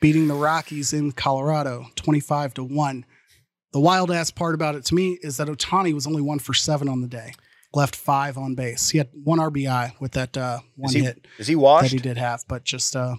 [0.00, 3.06] beating the Rockies in Colorado 25 to 1.
[3.72, 6.52] The wild ass part about it to me is that Ohtani was only one for
[6.52, 7.32] seven on the day,
[7.72, 8.90] left five on base.
[8.90, 11.92] He had one RBI with that uh, one Is he, hit is he that washed?
[11.92, 13.16] he did have, but just uh,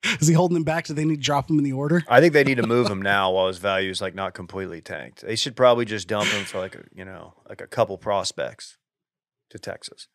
[0.20, 0.86] is he holding them back?
[0.86, 2.04] Do they need to drop him in the order?
[2.08, 4.80] I think they need to move him now while his value is like not completely
[4.80, 5.22] tanked.
[5.22, 8.78] They should probably just dump him for like a you know like a couple prospects
[9.50, 10.08] to Texas.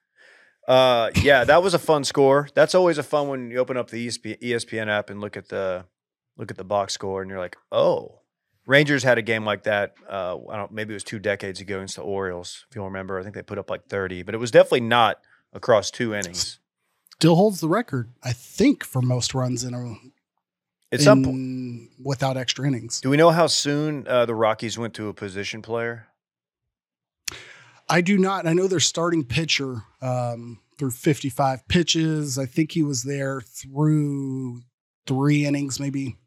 [0.68, 2.48] Uh, yeah, that was a fun score.
[2.56, 5.50] That's always a fun when you open up the ESP, ESPN app and look at
[5.50, 5.86] the
[6.38, 8.22] look at the box score, and you're like, oh,
[8.66, 9.94] Rangers had a game like that.
[10.10, 13.20] Uh, I don't maybe it was two decades ago against the Orioles, if you'll remember.
[13.20, 15.18] I think they put up like thirty, but it was definitely not
[15.52, 16.60] across two innings.
[17.24, 19.96] Still holds the record, I think, for most runs in a
[20.92, 23.00] At some point, without extra innings.
[23.00, 26.08] do we know how soon uh, the Rockies went to a position player?
[27.88, 28.46] I do not.
[28.46, 32.38] I know their starting pitcher um, through 55 pitches.
[32.38, 34.60] I think he was there through
[35.08, 36.18] three innings, maybe.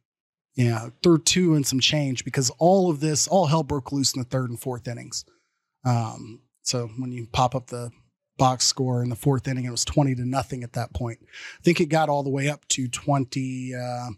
[0.54, 4.22] Yeah, through two and some change because all of this, all hell broke loose in
[4.22, 5.26] the third and fourth innings.
[5.84, 7.90] Um, so when you pop up the
[8.36, 11.18] box score in the fourth inning, it was 20 to nothing at that point.
[11.22, 14.08] I think it got all the way up to 20, uh,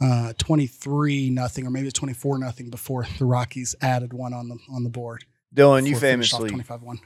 [0.00, 4.58] uh, 23 nothing, or maybe it's 24 nothing before the Rockies added one on the
[4.70, 5.24] on the board.
[5.54, 6.98] Dylan, you before it finished off famously 25 1.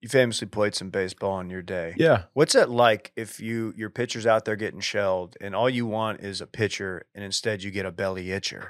[0.00, 1.94] you famously played some baseball in your day.
[1.96, 2.24] yeah.
[2.32, 6.20] What's it like if you your pitcher's out there getting shelled and all you want
[6.20, 8.68] is a pitcher and instead you get a belly itcher?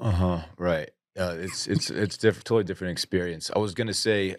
[0.00, 0.42] Uh huh.
[0.58, 0.90] Right.
[1.16, 3.50] Uh, it's it's it's different, totally different experience.
[3.54, 4.36] I was gonna say,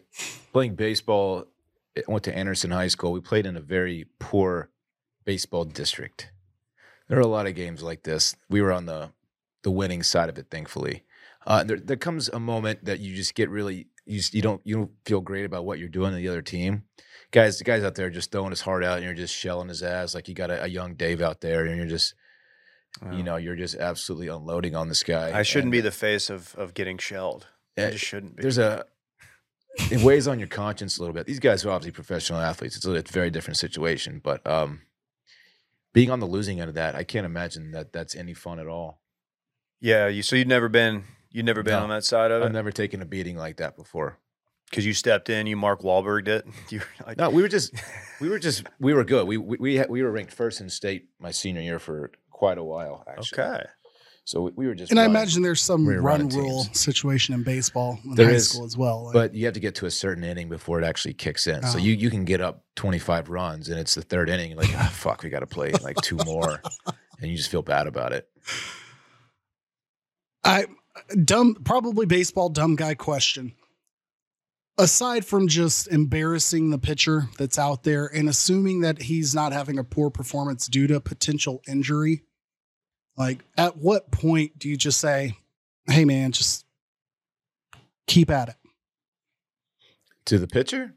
[0.52, 1.46] playing baseball.
[2.08, 3.12] Went to Anderson High School.
[3.12, 4.69] We played in a very poor
[5.23, 6.31] baseball district.
[7.08, 8.36] There are a lot of games like this.
[8.49, 9.12] We were on the
[9.63, 11.03] the winning side of it, thankfully.
[11.45, 14.62] Uh, there there comes a moment that you just get really you just, you don't
[14.63, 16.84] you don't feel great about what you're doing to the other team.
[17.31, 19.67] Guys, the guys out there are just throwing his heart out, and you're just shelling
[19.67, 22.13] his ass like you got a, a young Dave out there, and you're just
[23.12, 25.38] you know you're just absolutely unloading on this guy.
[25.38, 27.47] I shouldn't and- be the face of of getting shelled.
[27.77, 28.41] I just shouldn't be.
[28.41, 28.86] there's a
[29.92, 31.26] it weighs on your conscience a little bit.
[31.26, 32.76] These guys are obviously professional athletes.
[32.78, 34.82] It's a, it's a very different situation, but um,
[35.94, 38.68] being on the losing end of that, I can't imagine that that's any fun at
[38.68, 39.02] all.
[39.82, 41.84] yeah, you so you'd never been you'd never been No.
[41.84, 42.46] on that side of it.
[42.46, 44.18] I've never taken a beating like that before.
[44.70, 46.44] because you stepped in, you Mark Wahlberg did.
[46.70, 47.74] You like, No, we were just
[48.22, 49.28] we were just we were good.
[49.28, 52.64] We we we, we were ranked first in state my senior year for quite a
[52.64, 53.44] while actually.
[53.44, 53.66] okay.
[54.26, 56.80] So we, we were just And I imagine there's some we run rule teams.
[56.80, 59.06] situation in baseball in There high is, school as well.
[59.06, 61.62] Like, But you have to get to a certain inning before it actually kicks in.
[61.64, 61.82] So Oh.
[61.82, 64.56] you, you can get up 25 runs and it's the third inning.
[64.58, 66.62] Like, ah, fuck, we got to play like two more.
[67.22, 68.28] And you just feel bad about it.
[70.44, 70.66] I
[71.24, 73.54] dumb probably baseball dumb guy question.
[74.78, 79.80] Aside from just embarrassing the pitcher that's out there and assuming that he's not having
[79.80, 82.24] a poor performance due to potential injury,
[83.17, 85.34] like at what point do you just say,
[85.88, 86.65] "Hey man, just
[88.08, 88.56] keep at it"?
[90.25, 90.93] To the pitcher?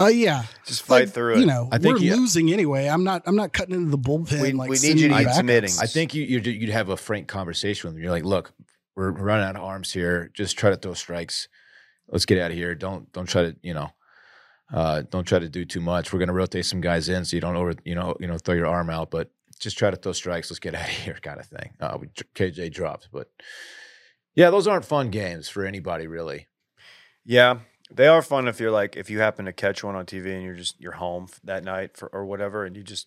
[0.00, 1.40] Uh, yeah, Just fight Like, through it.
[1.40, 2.86] You know, I think we're you- losing anyway.
[2.86, 3.22] I'm not.
[3.26, 4.40] I'm not cutting into the bullpen.
[4.40, 5.50] We- like we need you to eat some backups.
[5.50, 5.80] innings.
[5.80, 8.02] I think you you'd, you'd have a frank conversation with them.
[8.04, 8.52] You're like, look,
[8.94, 10.30] we're running out of arms here.
[10.34, 11.48] Just try to throw strikes.
[12.06, 12.76] Let's get out of here.
[12.76, 13.90] Don't don't try to you know,
[14.72, 16.12] uh, don't try to do too much.
[16.12, 18.54] We're gonna rotate some guys in so you don't over you know you know throw
[18.54, 20.50] your arm out, but just try to throw strikes.
[20.50, 21.70] Let's get out of here, kind of thing.
[21.80, 23.28] Uh, we, KJ dropped, but
[24.34, 26.46] yeah, those aren't fun games for anybody really.
[27.24, 27.58] Yeah,
[27.90, 30.42] they are fun if you're like if you happen to catch one on TV and
[30.42, 33.06] you're just you're home that night for or whatever, and you just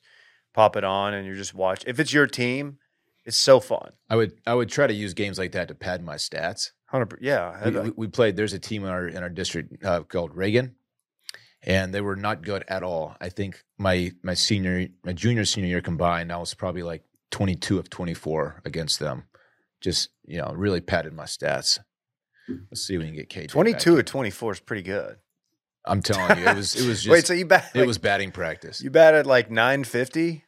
[0.54, 1.84] pop it on and you're just watch.
[1.88, 2.78] If it's your team,
[3.26, 3.92] it's so fun.
[4.10, 6.72] I would I would try to use games like that to pad my stats.
[6.86, 7.70] Hundred, yeah.
[7.70, 8.36] we, we- we played.
[8.36, 10.76] There's a team in our in our district uh, called Reagan,
[11.63, 13.15] and they were not good at all.
[13.21, 17.80] I think my my senior, my junior senior year combined, I was probably like 22
[17.80, 19.24] of 24 against them.
[19.80, 21.80] Just you know, really padded my stats.
[22.69, 23.50] Let's see if we can get KJ.
[23.50, 24.00] Twenty-two here.
[24.00, 25.17] or twenty-four is pretty good.
[25.86, 27.71] I'm telling you, it was it was just Wait, so you bat?
[27.74, 28.82] it like, was batting practice.
[28.82, 30.43] you batted like nine fifty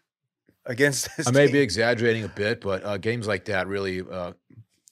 [0.65, 1.28] against this.
[1.28, 4.34] I may be exaggerating a bit, but uh, games like that really uh,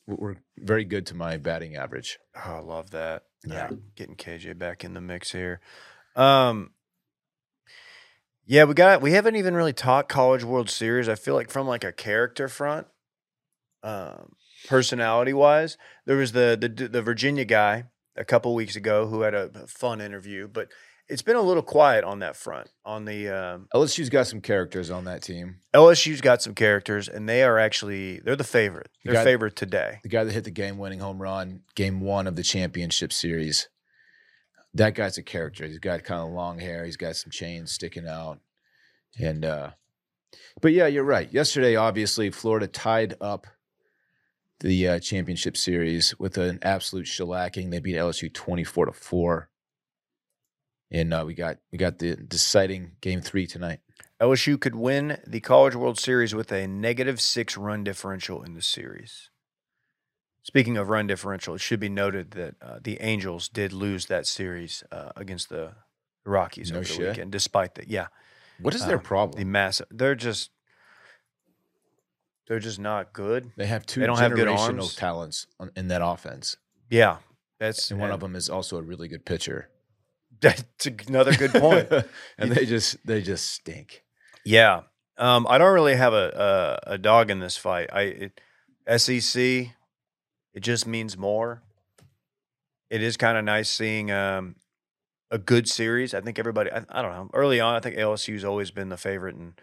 [0.07, 2.19] were very good to my batting average.
[2.35, 3.23] Oh, I love that.
[3.45, 3.65] Yeah.
[3.65, 5.59] Uh, getting KJ back in the mix here.
[6.15, 6.71] Um,
[8.45, 9.01] yeah, we got.
[9.01, 11.07] We haven't even really talked College World Series.
[11.07, 12.87] I feel like from like a character front,
[13.83, 14.33] um,
[14.67, 19.33] personality wise, there was the the the Virginia guy a couple weeks ago who had
[19.33, 20.67] a fun interview, but
[21.07, 22.69] it's been a little quiet on that front.
[22.85, 25.57] On the um, LSU's got some characters on that team.
[25.73, 28.89] LSU's got some characters, and they are actually they're the favorite.
[29.05, 29.99] They're got- favorite today.
[30.03, 33.69] the guy that hit the game-winning home run, game one of the championship series.
[34.73, 35.65] That guy's a character.
[35.65, 36.85] He's got kind of long hair.
[36.85, 38.39] He's got some chains sticking out,
[39.19, 39.71] and uh,
[40.61, 41.31] but yeah, you're right.
[41.31, 43.47] Yesterday, obviously, Florida tied up
[44.61, 47.71] the uh, championship series with an absolute shellacking.
[47.71, 49.49] They beat LSU 24 to four,
[50.89, 53.79] and uh, we got we got the deciding game three tonight.
[54.21, 58.61] LSU could win the College World Series with a negative six run differential in the
[58.61, 59.30] series.
[60.43, 64.25] Speaking of run differential, it should be noted that uh, the Angels did lose that
[64.25, 65.73] series uh, against the
[66.25, 67.87] Rockies No over the weekend, despite that.
[67.89, 68.07] Yeah,
[68.59, 69.37] What is their Um, problem?
[69.39, 69.87] the massive.
[69.91, 70.49] They're just
[72.47, 73.51] they're just not good.
[73.55, 74.95] they have two they don't have good arms.
[74.95, 76.57] talents on, in that offense,
[76.89, 77.17] Yeah,
[77.59, 79.69] that's and one of them is also a really good pitcher.
[80.41, 81.87] That's another good point.
[82.39, 84.03] and they just they just stink.
[84.43, 84.81] Yeah.
[85.19, 87.89] Um, I don't really have a, a a dog in this fight.
[87.93, 88.41] I it,
[88.99, 89.67] SEC,
[90.53, 91.61] it just means more.
[92.89, 94.55] It is kind of nice seeing um,
[95.29, 96.13] a good series.
[96.13, 96.71] I think everybody.
[96.71, 97.29] I, I don't know.
[97.33, 99.53] Early on, I think LSU's always been the favorite, and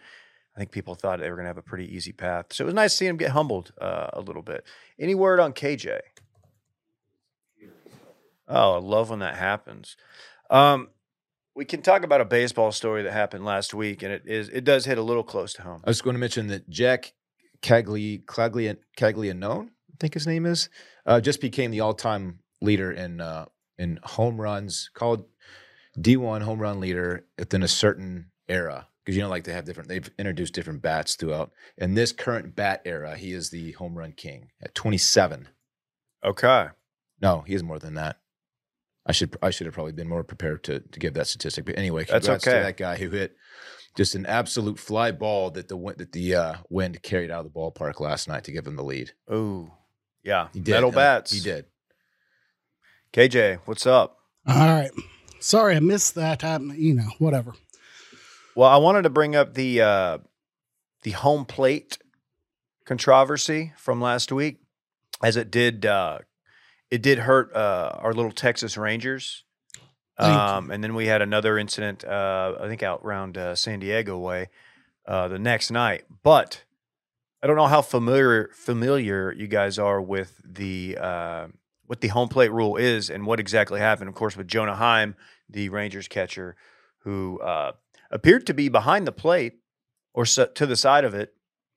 [0.57, 2.47] I think people thought they were going to have a pretty easy path.
[2.53, 4.65] So it was nice seeing them get humbled uh, a little bit.
[4.99, 6.01] Any word on KJ?
[8.49, 9.97] Oh, I love when that happens.
[10.49, 10.89] Um,
[11.55, 14.65] we can talk about a baseball story that happened last week, and it is it
[14.65, 15.83] does hit a little close to home.
[15.85, 17.13] I was going to mention that Jack
[17.61, 20.69] Cagli Caglia Caglianone, think his name is,
[21.07, 23.47] uh, just became the all-time leader in uh,
[23.79, 25.25] in home runs, called
[25.99, 28.89] D1 home run leader within a certain era.
[29.05, 31.51] Because you know, like they have different, they've introduced different bats throughout.
[31.79, 35.49] In this current bat era, he is the home run king at 27.
[36.25, 36.69] Okay,
[37.23, 38.19] No, he is more than that.
[39.07, 41.65] I should I should have probably been more prepared to to give that statistic.
[41.65, 42.59] But anyway, That's congrats okay.
[42.59, 43.37] to that guy who hit
[43.97, 47.53] just an absolute fly ball that the wind that the uh, wind carried out of
[47.53, 49.13] the ballpark last night to give him the lead.
[49.33, 49.71] ooh,
[50.23, 50.73] yeah, He did.
[50.73, 51.33] metal bats.
[51.33, 51.67] He did.
[53.13, 54.19] KJ, what's up?
[54.47, 54.91] All right.
[55.41, 56.43] Sorry, I missed that.
[56.45, 57.55] Um, you know, whatever.
[58.55, 60.19] Well, I wanted to bring up the uh,
[61.03, 61.99] the home plate
[62.85, 64.61] controversy from last week,
[65.23, 66.19] as it did uh,
[66.91, 69.45] it did hurt uh, our little Texas Rangers.
[70.21, 74.19] Um, and then we had another incident, uh, I think out around uh, San Diego
[74.19, 74.49] way,
[75.07, 76.07] uh, the next night.
[76.25, 76.65] But
[77.43, 81.47] I don't know how familiar familiar you guys are with the uh,
[81.87, 84.09] what the home plate rule is and what exactly happened.
[84.09, 85.15] Of course, with Jonah Heim,
[85.49, 86.57] the Rangers catcher,
[87.01, 87.73] who uh,
[88.11, 89.61] appeared to be behind the plate
[90.15, 91.35] or to the side of it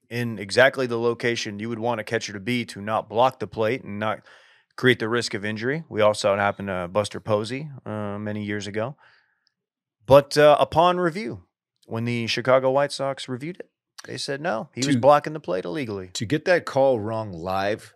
[0.09, 3.47] in exactly the location you would want a catcher to be to not block the
[3.47, 4.21] plate and not
[4.75, 5.83] create the risk of injury.
[5.89, 8.95] We all saw it happen to Buster Posey uh, many years ago.
[10.05, 11.43] But uh, upon review,
[11.85, 13.69] when the Chicago White Sox reviewed it,
[14.05, 16.09] they said no, he was blocking the plate illegally.
[16.13, 17.93] To get that call wrong live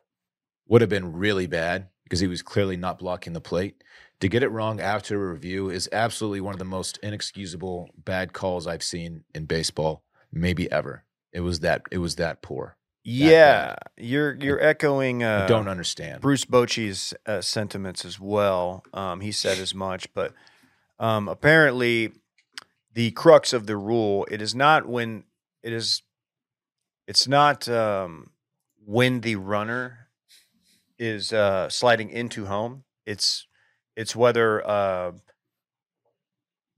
[0.68, 3.84] would have been really bad because he was clearly not blocking the plate.
[4.22, 8.32] To get it wrong after a review is absolutely one of the most inexcusable bad
[8.34, 11.04] calls I've seen in baseball, maybe ever.
[11.34, 12.78] It was that it was that poor.
[13.04, 15.22] Yeah, you're you're echoing.
[15.24, 16.22] Uh, I don't understand.
[16.22, 18.84] Bruce Bochy's uh, sentiments as well.
[18.94, 20.34] Um, he said as much, but
[20.98, 22.14] Um, apparently,
[22.94, 25.26] the crux of the rule it is not when
[25.66, 26.04] it is.
[27.08, 28.32] It's not um,
[28.86, 30.10] when the runner
[30.98, 32.84] is uh, sliding into home.
[33.06, 33.48] It's
[33.96, 35.14] it's whether uh,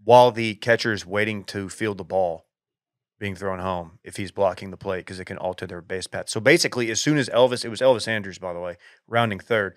[0.03, 2.45] while the catcher is waiting to field the ball
[3.19, 6.29] being thrown home if he's blocking the plate because it can alter their base path.
[6.29, 9.75] So basically, as soon as Elvis, it was Elvis Andrus, by the way, rounding third,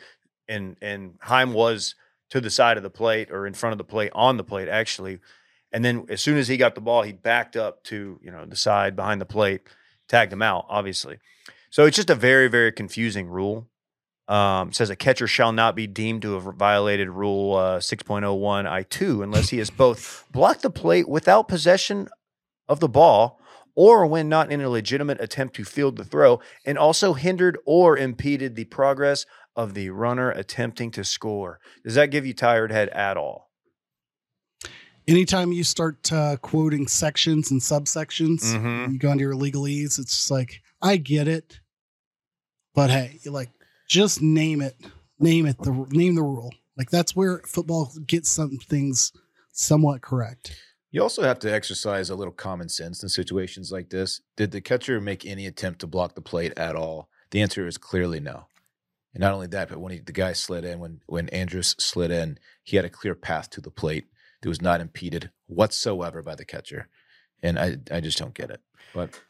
[0.49, 1.97] and and Heim was
[2.31, 4.69] to the side of the plate or in front of the plate on the plate
[4.69, 5.19] actually,
[5.73, 8.45] and then as soon as he got the ball, he backed up to you know
[8.45, 9.63] the side behind the plate,
[10.09, 11.19] tagged him out, obviously.
[11.71, 13.69] So it's just a very very confusing rule.
[14.29, 19.25] Um, says a catcher shall not be deemed to have violated Rule uh, 6.01 I2
[19.25, 22.09] unless he has both blocked the plate without possession
[22.69, 23.41] of the ball
[23.75, 27.97] or when not in a legitimate attempt to field the throw, and also hindered or
[27.97, 31.61] impeded the progress of the runner attempting to score.
[31.85, 33.50] Does that give you tired head at all?
[35.11, 38.93] Anytime you start uh, quoting sections and subsections, Mhm.
[38.93, 39.99] you go into your legalese.
[39.99, 41.59] It's just like I get it,
[42.77, 43.51] but hey, you like
[43.89, 44.77] just name it,
[45.19, 46.55] name it the name the rule.
[46.77, 49.11] Like that's where football gets some things
[49.53, 50.57] somewhat correct.
[50.93, 54.21] You also have to exercise a little common sense in situations like this.
[54.37, 57.09] Did the catcher make any attempt to block the plate at all?
[57.33, 58.47] The answer is clearly no.
[59.13, 62.13] And not only that, but when he, the guy slid in, when when Andrus slid
[62.13, 64.07] in, he had a clear path to the plate
[64.43, 66.89] that was not impeded whatsoever by the catcher.
[67.43, 68.61] And I I just don't get it.
[68.95, 69.21] But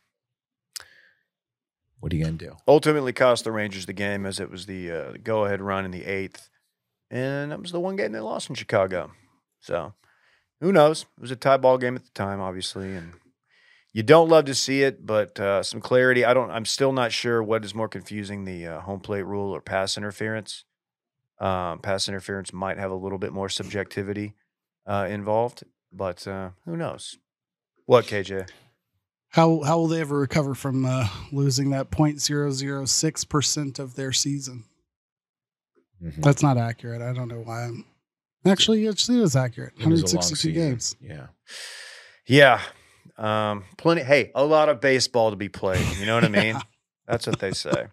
[2.01, 2.57] what are you gonna do?
[2.67, 5.91] Ultimately, cost the Rangers the game as it was the uh, go ahead run in
[5.91, 6.49] the eighth.
[7.11, 9.11] And that was the one game they lost in Chicago.
[9.61, 9.95] So
[10.61, 11.03] who knows?
[11.17, 12.95] It was a tie ball game at the time, obviously.
[12.95, 13.15] And
[13.93, 16.25] you don't love to see it, but uh, some clarity.
[16.25, 19.51] I don't, I'm still not sure what is more confusing the uh, home plate rule
[19.51, 20.65] or pass interference.
[21.41, 24.35] Um, pass interference might have a little bit more subjectivity
[24.87, 27.17] uh, involved, but uh, who knows?
[27.87, 28.49] What, KJ?
[29.31, 34.65] How how will they ever recover from uh, losing that 0.006 percent of their season?
[36.03, 36.23] Mhm.
[36.23, 37.03] That's not accurate.
[37.03, 37.65] I don't know why.
[37.65, 37.85] I'm,
[38.47, 39.75] actually, it's, it is accurate.
[39.79, 40.97] It was a long 162 games.
[41.01, 41.27] Yeah.
[42.27, 42.61] Yeah.
[43.19, 44.03] Um, plenty.
[44.03, 45.87] Hey, a lot of baseball to be played.
[45.99, 46.59] You know what I mean?
[47.07, 47.89] That's what they say.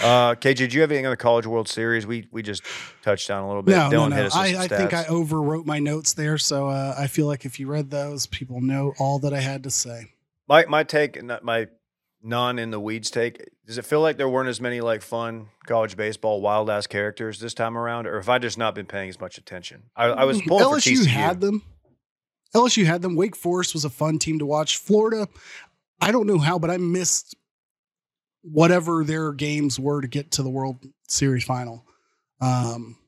[0.00, 2.06] Uh, KJ, do you have anything on the College World Series?
[2.06, 2.62] We we just
[3.02, 3.72] touched on a little bit.
[3.72, 4.24] No, no, Dylan no.
[4.24, 7.60] us I, I think I overwrote my notes there, so uh, I feel like if
[7.60, 10.10] you read those, people know all that I had to say.
[10.48, 11.68] my my take, my
[12.24, 13.48] non in the weeds take.
[13.66, 17.38] Does it feel like there weren't as many like fun college baseball wild ass characters
[17.38, 19.84] this time around, or have I just not been paying as much attention?
[19.94, 21.06] I, I was pulling for LSU TCU.
[21.06, 21.62] had them.
[22.54, 23.14] LSU had them.
[23.14, 24.76] Wake Forest was a fun team to watch.
[24.76, 25.28] Florida,
[26.00, 27.36] I don't know how, but I missed
[28.44, 30.76] whatever their games were to get to the World
[31.08, 31.84] Series final.
[32.40, 32.98] Um,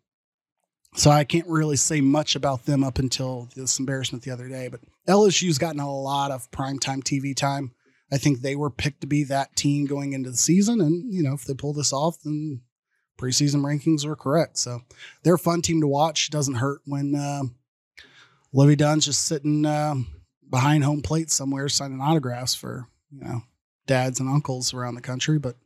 [0.94, 4.68] so I can't really say much about them up until this embarrassment the other day.
[4.68, 7.72] But LSU's gotten a lot of primetime TV time.
[8.10, 10.80] I think they were picked to be that team going into the season.
[10.80, 12.62] And, you know, if they pull this off, then
[13.18, 14.56] preseason rankings were correct.
[14.58, 14.80] So
[15.22, 16.30] they're a fun team to watch.
[16.30, 17.42] Doesn't hurt when uh,
[18.52, 20.06] Livvy Dunne's just sitting um
[20.48, 23.42] behind home plate somewhere signing autographs for, you know,
[23.86, 25.38] dads and uncles around the country.
[25.38, 25.56] But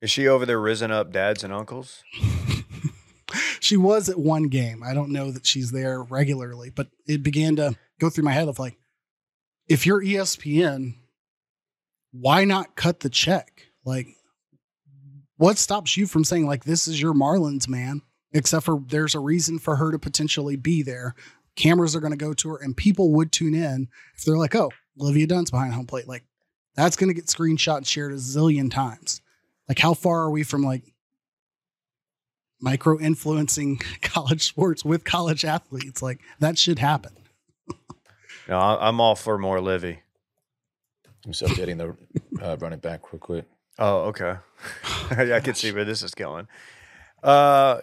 [0.00, 2.02] Is she over there risen up dads and uncles?
[3.60, 4.82] she was at one game.
[4.82, 8.48] I don't know that she's there regularly, but it began to go through my head
[8.48, 8.76] of like,
[9.68, 10.94] if you're ESPN,
[12.12, 13.66] why not cut the check?
[13.84, 14.06] Like,
[15.36, 18.02] what stops you from saying like this is your Marlins man?
[18.32, 21.14] Except for there's a reason for her to potentially be there.
[21.56, 24.54] Cameras are going to go to her, and people would tune in if they're like,
[24.54, 24.70] "Oh,
[25.00, 26.24] Olivia Dunne's behind home plate." Like,
[26.76, 29.20] that's going to get screenshot and shared a zillion times.
[29.68, 30.82] Like, how far are we from like
[32.60, 36.02] micro influencing college sports with college athletes?
[36.02, 37.12] Like, that should happen.
[38.48, 39.98] No, I- I'm all for more Livvy.
[41.24, 41.96] I'm just updating the
[42.40, 43.44] uh, running back real quick.
[43.76, 44.36] Oh, okay.
[45.10, 46.46] I can see where this is going.
[47.24, 47.80] Uh,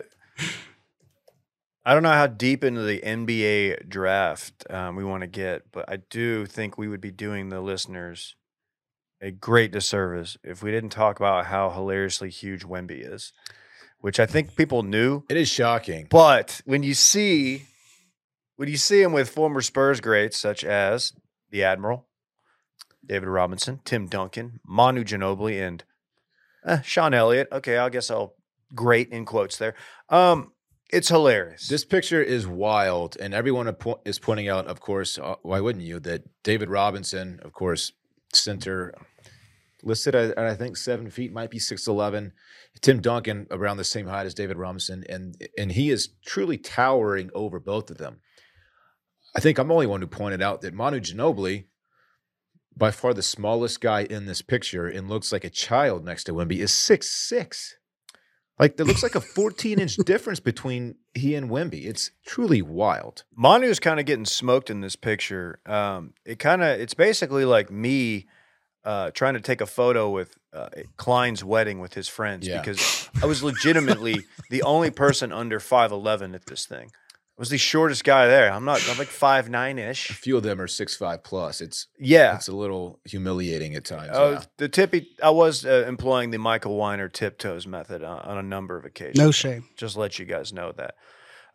[1.86, 5.84] I don't know how deep into the NBA draft um, we want to get, but
[5.92, 8.38] I do think we would be doing the listeners
[9.24, 13.32] a great disservice if we didn't talk about how hilariously huge Wemby is,
[14.00, 15.24] which I think people knew.
[15.30, 16.08] It is shocking.
[16.10, 17.64] But when you see
[18.58, 21.14] when you see him with former Spurs greats such as
[21.50, 22.06] the Admiral,
[23.06, 25.84] David Robinson, Tim Duncan, Manu Ginobili, and
[26.66, 27.48] eh, Sean Elliott.
[27.52, 28.36] Okay, I guess I'll
[28.76, 29.74] great in quotes there.
[30.10, 30.52] Um,
[30.92, 31.68] it's hilarious.
[31.68, 36.00] This picture is wild, and everyone is pointing out, of course, uh, why wouldn't you,
[36.02, 37.94] that David Robinson, of course,
[38.36, 38.94] center,
[39.84, 42.34] listed at, I think seven feet, might be six eleven.
[42.82, 47.30] Tim Duncan around the same height as David Robinson, and and he is truly towering
[47.34, 48.22] over both of them.
[49.36, 51.66] I think I'm the only one who pointed out that Manu Ginobili,
[52.76, 56.34] by far the smallest guy in this picture and looks like a child next to
[56.34, 57.76] Wemby, is six six.
[58.60, 61.86] Like there looks like a 14 inch difference between he and Wemby.
[61.86, 63.24] It's truly wild.
[63.36, 65.60] Manu's kind of getting smoked in this picture.
[65.66, 68.28] Um, it kind of it's basically like me
[68.86, 72.60] uh, trying to take a photo with uh, Klein's wedding with his friends Yeah.
[72.60, 76.92] because I was legitimately the only person under five eleven at this thing.
[77.38, 78.52] I was the shortest guy there.
[78.52, 78.88] I'm not.
[78.90, 80.10] I'm like five nine ish.
[80.12, 81.62] A few of them are six five plus.
[81.62, 82.36] It's Yeah.
[82.36, 84.12] it's a little humiliating at times.
[84.14, 84.44] Oh, yeah.
[84.58, 85.08] the tippy.
[85.22, 89.18] I was uh, employing the Michael Weiner tiptoes method on, on a number of occasions.
[89.18, 89.66] No shame.
[89.78, 90.96] Just let you guys know that.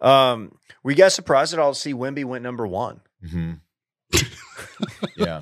[0.07, 0.53] Um,
[0.83, 3.01] we got surprised at all to see Wemby went number one.
[3.25, 3.61] Mhm.
[5.17, 5.41] yeah.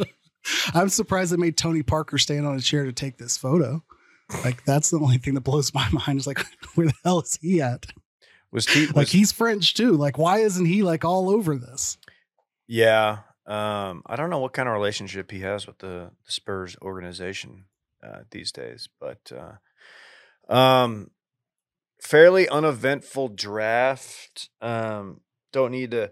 [0.74, 3.82] I'm surprised they made Tony Parker stand on a chair to take this photo.
[4.44, 6.18] Like that's the only thing that blows my mind.
[6.18, 7.86] Is like, where the hell is he at?
[8.52, 8.86] Was T?
[8.86, 9.92] Like he's French too.
[9.92, 11.98] Like why isn't he like all over this?
[12.66, 13.18] yeah.
[13.46, 17.66] Um, I don't know what kind of relationship he has with the, the Spurs organization
[18.02, 19.30] uh, these days, but
[20.50, 21.12] uh, um,
[22.02, 24.48] fairly uneventful draft.
[24.60, 25.20] Um,
[25.52, 26.10] don't need to.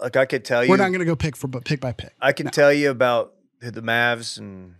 [0.00, 1.90] Like I could tell you, We're not going to go pick for but pick by
[1.92, 2.12] pick.
[2.20, 2.50] I can No.
[2.50, 4.76] tell you about the Mavs and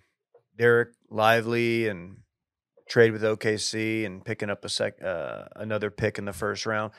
[0.59, 2.19] Dereck Lively and
[2.93, 6.93] trade with OKC and picking up a sec uh, another pick in the first round,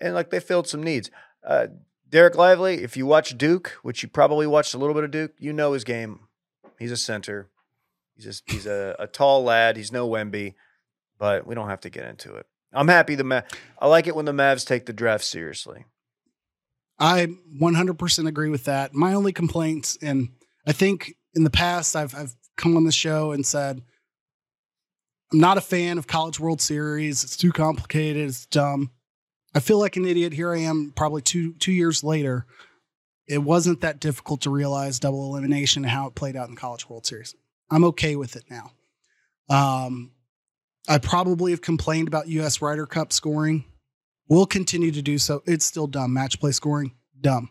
[0.00, 1.10] and like they filled some needs.
[1.46, 1.68] Uh,
[2.10, 5.32] Dereck Lively, if you watch Duke, which you probably watched a little bit of Duke,
[5.38, 6.20] you know his game.
[6.78, 7.48] He's a center.
[8.16, 9.76] He's just he's a, a tall lad.
[9.76, 10.54] He's no Wemby,
[11.18, 12.46] but we don't have to get into it.
[12.72, 13.42] I'm happy the Ma-
[13.78, 15.84] I like it when the Mavs take the draft seriously.
[16.98, 17.28] I
[17.62, 18.92] 100% agree with that.
[18.92, 20.30] My only complaints, and
[20.66, 23.82] I think in the past I've I've come on the show and said
[25.32, 27.22] I'm not a fan of College World Series.
[27.22, 28.28] It's too complicated.
[28.28, 28.90] It's dumb.
[29.54, 30.32] I feel like an idiot.
[30.32, 32.46] Here I am, probably two two years later.
[33.26, 36.60] It wasn't that difficult to realize double elimination and how it played out in the
[36.60, 37.34] College World Series.
[37.70, 38.72] I'm okay with it now.
[39.50, 40.12] Um,
[40.88, 42.62] I probably have complained about U.S.
[42.62, 43.64] Ryder Cup scoring.
[44.28, 45.42] We'll continue to do so.
[45.46, 46.14] It's still dumb.
[46.14, 47.50] Match play scoring, dumb.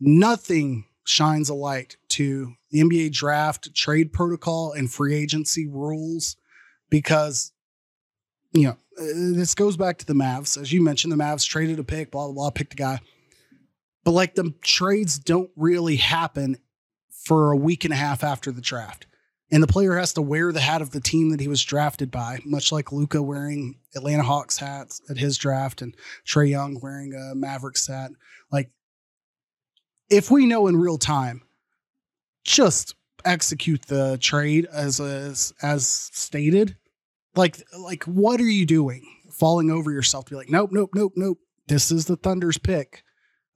[0.00, 6.36] Nothing shines a light to the NBA draft, trade protocol, and free agency rules
[6.92, 7.52] because,
[8.52, 10.60] you know, uh, this goes back to the Mavs.
[10.60, 13.00] As you mentioned, the Mavs traded a pick, blah, blah, blah, picked a guy.
[14.04, 16.58] But like the trades don't really happen
[17.24, 19.06] for a week and a half after the draft.
[19.50, 22.10] And the player has to wear the hat of the team that he was drafted
[22.10, 27.14] by, much like Luka wearing Atlanta Hawks hats at his draft and Trae Young wearing
[27.14, 28.10] a Mavericks hat.
[28.50, 28.70] Like,
[30.10, 31.42] if we know in real time,
[32.44, 36.76] just execute the trade as as, as stated.
[37.34, 39.06] Like, like what are you doing?
[39.30, 41.38] Falling over yourself to be like, nope, nope, nope, nope.
[41.68, 43.02] This is the Thunder's pick.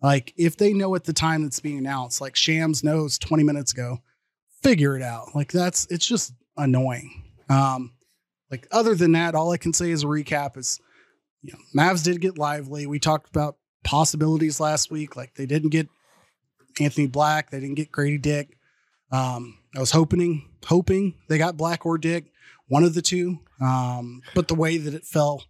[0.03, 3.73] Like, if they know at the time that's being announced, like Shams knows 20 minutes
[3.73, 3.99] ago,
[4.63, 5.35] figure it out.
[5.35, 7.25] Like that's it's just annoying.
[7.49, 7.93] Um,
[8.51, 10.81] like other than that, all I can say as a recap is,
[11.43, 12.87] you know, Mavs did get lively.
[12.87, 15.17] We talked about possibilities last week.
[15.17, 15.89] Like they didn't get
[16.81, 18.57] Anthony Black, they didn't get Gradey Dick.
[19.13, 22.25] Um, I was hoping, hoping they got Black or Dick,
[22.69, 23.39] one of the two.
[23.61, 25.45] Um, but the way that it fell,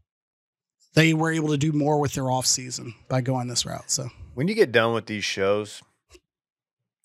[0.95, 3.91] they were able to do more with their off season by going this route.
[3.91, 5.83] So When you get done with these shows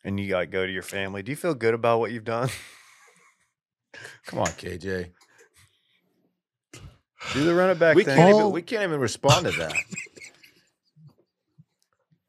[0.03, 2.23] and you got to go to your family, do you feel good about what you've
[2.25, 2.49] done?
[4.25, 5.09] Come on, KJ.
[7.33, 8.15] Do the run it back We thing.
[8.15, 9.73] can't All- even we can't even respond to that.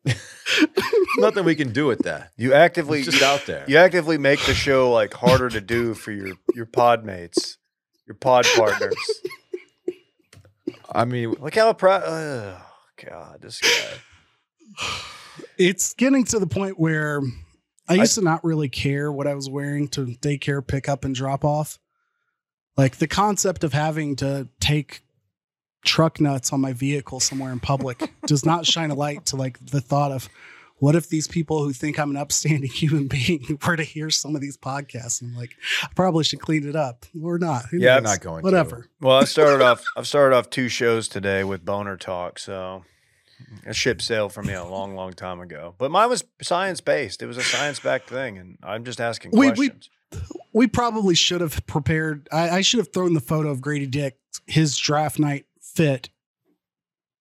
[1.18, 2.30] Nothing we can do with that.
[2.36, 3.64] You actively It's just out there.
[3.68, 7.58] you actively make the show like harder to do for your your pod mates,
[8.06, 8.94] your pod partners.
[10.92, 12.02] I mean, Look how proud.
[12.04, 12.60] Oh
[13.04, 14.86] God, this guy.
[15.58, 17.20] it's getting to the point where
[17.88, 21.14] I used to not really care what I was wearing to daycare pick up and
[21.14, 21.78] drop off.
[22.76, 25.02] Like the concept of having to take
[25.84, 29.58] truck nuts on my vehicle somewhere in public does not shine a light to like
[29.66, 30.28] the thought of
[30.82, 34.34] what if these people who think I'm an upstanding human being were to hear some
[34.34, 35.50] of these podcasts and like
[35.82, 37.66] I probably should clean it up or not.
[37.66, 38.44] Who Yeah, I'm not going to.
[38.44, 38.88] whatever.
[39.00, 39.84] Well, I started off.
[39.96, 42.84] I've started off two shows today with boner talk, so
[43.64, 45.74] a ship sailed for me a long, long time ago.
[45.78, 47.22] But mine was science based.
[47.22, 49.88] It was a science backed thing, and I'm just asking We- we- questions.
[50.52, 52.28] we probably should have prepared.
[52.32, 56.08] I, I should have thrown the photo of Gradey Dick, his draft night fit,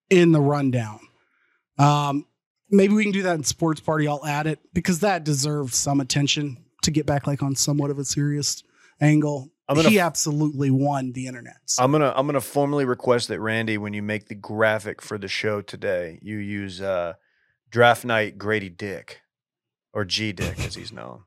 [0.09, 0.99] in the rundown.
[1.77, 2.25] Um,
[2.71, 4.07] maybe we can do that in sports party.
[4.07, 7.99] I'll add it because that deserves some attention to get back like on somewhat of
[7.99, 8.63] a serious
[8.99, 9.51] angle.
[9.69, 11.57] I'm gonna- he absolutely won the internet.
[11.65, 15.17] So I'm gonna I'm gonna formally request that Randy, when you make the graphic for
[15.17, 17.13] the show today, you use uh,
[17.69, 19.21] draft night Gradey Dick,
[19.93, 21.23] or G Dick as he's known.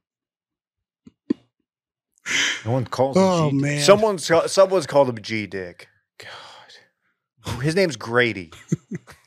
[2.64, 5.88] No one calls him Oh G- man, Someone's someone's called him G Dick.
[6.18, 7.62] God.
[7.62, 8.55] His name's Gradey.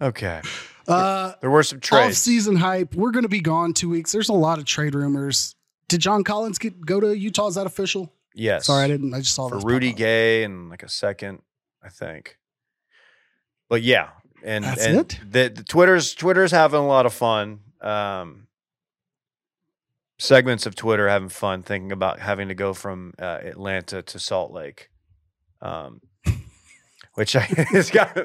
[0.00, 0.40] okay,
[0.86, 2.16] Uh, there were some trades.
[2.16, 2.94] Off season hype.
[2.94, 4.12] We're going to be gone two weeks.
[4.12, 5.54] There's a lot of trade rumors.
[5.88, 7.46] Did John Collins get go to Utah?
[7.46, 8.12] Is that official?
[8.34, 9.14] Yes, Sorry, I didn't.
[9.14, 9.92] I just saw for Rudy.
[9.92, 11.40] Gay and like a second,
[11.82, 12.38] I think.
[13.68, 14.08] But yeah,
[14.44, 15.20] and That's and it?
[15.30, 17.60] The, the Twitter's Twitter's having a lot of fun.
[17.80, 18.48] Um,
[20.18, 24.52] segments of Twitter having fun thinking about having to go from uh, Atlanta to Salt
[24.52, 24.90] Lake,
[25.62, 26.00] um,
[27.14, 28.16] which I it's got.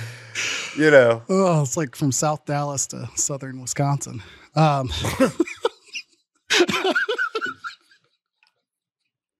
[0.76, 4.22] you know, Oh, it's like from South Dallas to Southern Wisconsin.
[4.54, 4.90] Um,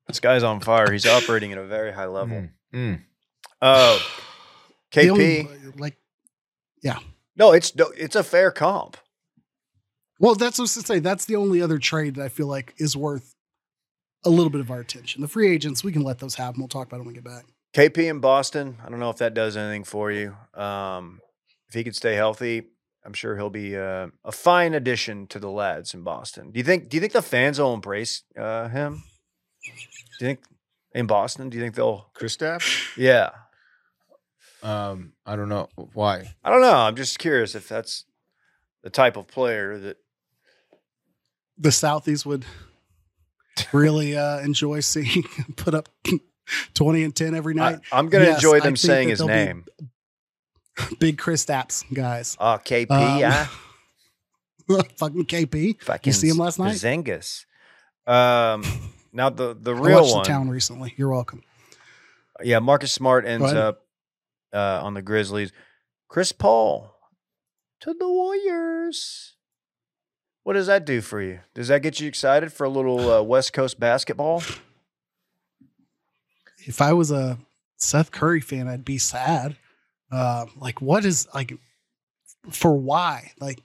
[0.09, 0.91] this guy's on fire.
[0.93, 2.37] He's operating at a very high level.
[2.37, 3.01] Mm, mm.
[3.61, 4.01] Oh,
[4.93, 5.11] KP.
[5.11, 5.49] only-
[5.79, 5.97] like,
[6.83, 6.99] yeah.
[7.37, 8.97] no, it's no, it's a fair comp.
[10.19, 10.99] well, that's what I was to say.
[10.99, 13.35] That's the only other trade that I feel like is worth
[14.25, 15.21] a little bit of our attention.
[15.23, 16.61] The free agents, we can let those happen.
[16.61, 17.45] We'll talk about it when we get back.
[17.75, 18.79] KP in Boston.
[18.85, 20.37] I don't know if that does anything for you.
[20.55, 21.21] Um,
[21.69, 22.65] if he could stay healthy,
[23.05, 26.51] I'm sure he'll be uh, a fine addition to the lads in Boston.
[26.51, 26.89] Do you think?
[26.89, 29.03] Do you think the fans will embrace uh, him?
[29.65, 29.71] Do
[30.21, 30.41] you think
[30.95, 31.49] in Boston?
[31.49, 32.11] Do you think they'll?
[32.15, 32.97] Kristaps?
[32.97, 33.31] Yeah,
[34.63, 36.35] Um, I don't know why.
[36.45, 36.75] I don't know.
[36.75, 38.05] I'm just curious if that's
[38.83, 39.97] the type of player that.
[41.59, 42.45] The Southies would
[43.73, 45.23] really uh, enjoy seeing
[45.57, 45.89] put up
[46.75, 47.81] 20 and 10 every night.
[47.93, 49.65] I'm going to Yes, enjoy them saying his name.
[50.99, 52.37] Big Chris Stapps guys.
[52.41, 53.47] Oh, KP, Um,
[54.69, 54.83] huh?
[54.97, 55.81] Fucking KP.
[55.83, 56.75] Fucking see him last night?
[56.77, 57.45] Zengus.
[58.07, 58.65] Um,
[59.13, 60.23] now the the I real watched one.
[60.23, 60.95] the town recently.
[60.97, 61.43] You're welcome.
[62.43, 63.85] Yeah, Marcus Smart ends up
[64.53, 65.53] uh, on the Grizzlies.
[66.09, 66.95] Chris Paul
[67.81, 69.35] to the Warriors.
[70.45, 71.41] What does that do for you?
[71.55, 74.43] Does that get you excited for a little uh, West Coast basketball?
[76.67, 77.39] If I was a
[77.77, 79.57] Seth Curry fan, I'd be sad.
[80.11, 81.55] Uh, like, what is like
[82.51, 83.33] for why?
[83.41, 83.63] Like,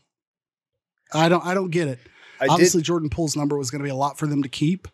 [1.13, 1.99] I don't, I don't get it.
[2.39, 2.85] I Obviously, did.
[2.85, 4.87] Jordan Poole's number was going to be a lot for them to keep.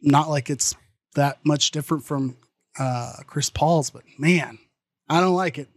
[0.00, 0.74] Not like it's
[1.14, 2.36] that much different from
[2.78, 4.58] uh, Chris Paul's, but man,
[5.08, 5.68] I don't like it.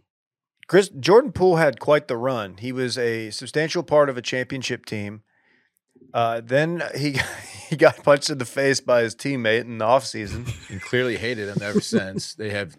[0.66, 2.58] Chris Jordan Poole had quite the run.
[2.58, 5.22] He was a substantial part of a championship team.
[6.12, 7.18] Uh, then he
[7.68, 10.48] he got punched in the face by his teammate in the offseason.
[10.70, 12.34] And clearly hated him ever since.
[12.34, 12.76] They have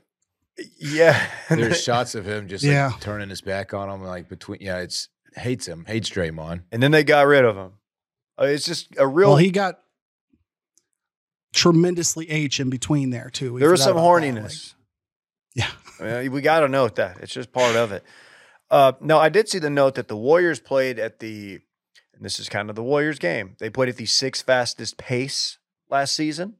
[0.79, 1.25] Yeah.
[1.49, 2.87] there's shots of him just Yeah.
[2.87, 6.63] like turning his back on him, like between yeah, it's hates him, hates Draymond.
[6.71, 7.71] and then they got rid of him.
[8.39, 9.79] Uh, it's just a real Well, he got
[11.53, 13.53] tremendously H in between there too.
[13.53, 14.73] We there was some about that, like- horniness.
[15.55, 15.69] yeah.
[15.99, 17.17] I mean, we got to note that.
[17.21, 18.03] It's just part of it.
[18.71, 21.59] Uh, no, I did see the note that the Warriors played at the,
[22.19, 23.55] and this is kind of the Warriors game.
[23.59, 25.57] They played at the sixth fastest pace
[25.89, 26.55] last season.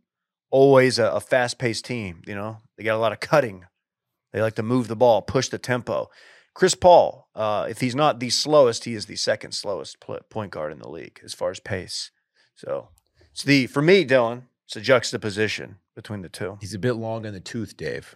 [0.49, 2.21] Always a, a fast paced team.
[2.25, 3.65] You know, they got a lot of cutting.
[4.31, 6.09] They like to move the ball, push the tempo.
[6.53, 10.51] Chris Paul, uh, if he's not the slowest, he is the second slowest pl- point
[10.51, 12.09] guard in the league as far as pace.
[12.55, 12.89] So
[13.31, 14.43] it's the for me, Dylan.
[14.65, 16.57] It's a juxtaposition between the two.
[16.61, 18.15] He's a bit long in the tooth, Dave,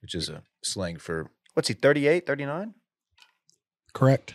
[0.00, 1.74] which is a slang for What's he?
[1.74, 2.74] 38, 39?
[3.92, 4.34] Correct.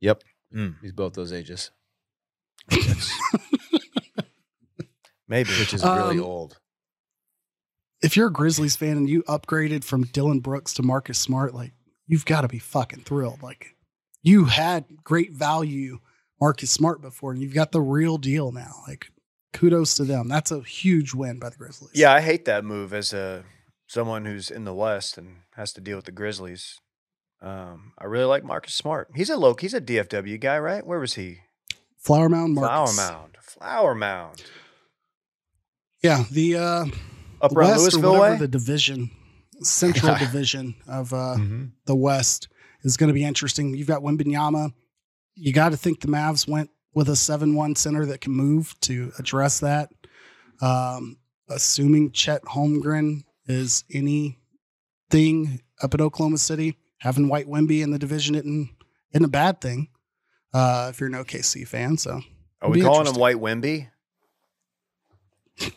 [0.00, 0.22] yep.
[0.54, 0.76] Mm.
[0.82, 1.70] He's both those ages,
[5.28, 5.50] Maybe.
[5.58, 6.58] which is really Um, old.
[8.02, 11.72] If you're a Grizzlies fan and you upgraded from Dillon Brooks to Marcus Smart, like
[12.06, 13.42] you've got to be fucking thrilled.
[13.42, 13.76] Like
[14.22, 15.98] you had great value
[16.40, 18.72] Marcus Smart before, and you've got the real deal now.
[18.88, 19.12] Like
[19.52, 20.28] kudos to them.
[20.28, 21.90] That's a huge win by the Grizzlies.
[21.94, 23.44] Yeah, I hate that move as a
[23.86, 26.78] someone who's in the West and has to deal with the Grizzlies.
[27.42, 29.08] Um, I really like Marcus Smart.
[29.14, 29.54] He's a low.
[29.54, 30.86] He's a DFW guy, right?
[30.86, 31.38] Where was he?
[31.98, 32.94] Flower Mound Marcus.
[32.94, 33.36] Flower Mound.
[33.42, 34.42] Flower Mound.
[36.02, 36.84] Yeah, the uh,
[37.42, 38.38] Up around West or Louisville whatever way.
[38.38, 39.10] the division,
[39.62, 41.72] central division of uh, Mhm.
[41.86, 42.48] the West
[42.82, 43.74] is going to be interesting.
[43.74, 44.72] You've got Wembanyama.
[45.34, 48.74] You got to think the Mavs went with a 7 1 center that can move
[48.80, 49.90] to address that.
[50.62, 51.18] Um,
[51.48, 58.34] assuming Chet Holmgren is anything up at Oklahoma City, having White Wemby in the division
[58.34, 58.70] isn't,
[59.12, 59.88] isn't a bad thing
[60.54, 61.96] uh, if you're an OKC fan.
[61.98, 62.20] So
[62.62, 63.14] Are we calling him.
[63.20, 63.88] White Wemby?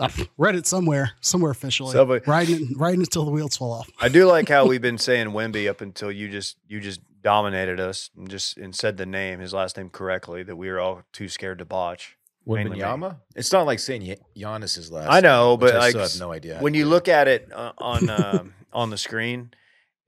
[0.00, 1.92] I read it somewhere, somewhere officially.
[1.92, 3.88] Somebody- riding, it, riding it till the wheels fall off.
[4.00, 7.80] I do like how we've been saying Wemby up until you just you just dominated
[7.80, 11.02] us and just and said the name, his last name correctly that we were all
[11.12, 12.16] too scared to botch.
[12.46, 13.08] mainly me.
[13.34, 15.10] It's not like saying Gi- Giannis's last.
[15.10, 16.58] I know, name, but I like have no idea.
[16.60, 19.50] when you look at it uh, on um, on the screen,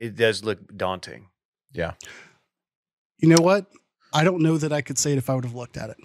[0.01, 1.29] it does look daunting.
[1.73, 1.95] Yeah.
[3.19, 3.67] You know what?
[4.13, 5.97] I don't know that I could say it if I would have looked at it.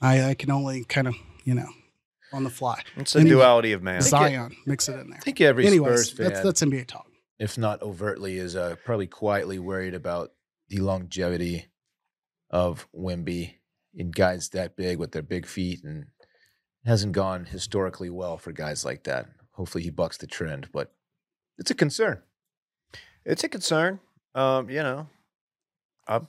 [0.00, 1.14] I, I can only kind of,
[1.44, 1.68] you know,
[2.32, 2.82] on the fly.
[2.96, 4.00] It's the duality of man.
[4.02, 5.18] Zion, mix it in there.
[5.18, 7.06] I think every Anyways, Spurs fan, that's that's NBA talk.
[7.38, 10.32] if not overtly, is uh, probably quietly worried about
[10.68, 11.66] the longevity
[12.50, 13.54] of Wemby
[13.94, 16.04] in guys that big with their big feet, and
[16.84, 19.26] it hasn't gone historically well for guys like that.
[19.52, 20.92] Hopefully, he bucks the trend, but
[21.58, 22.22] it's a concern.
[23.26, 23.98] It's a concern.
[24.34, 25.08] Um, you know,
[26.06, 26.20] I,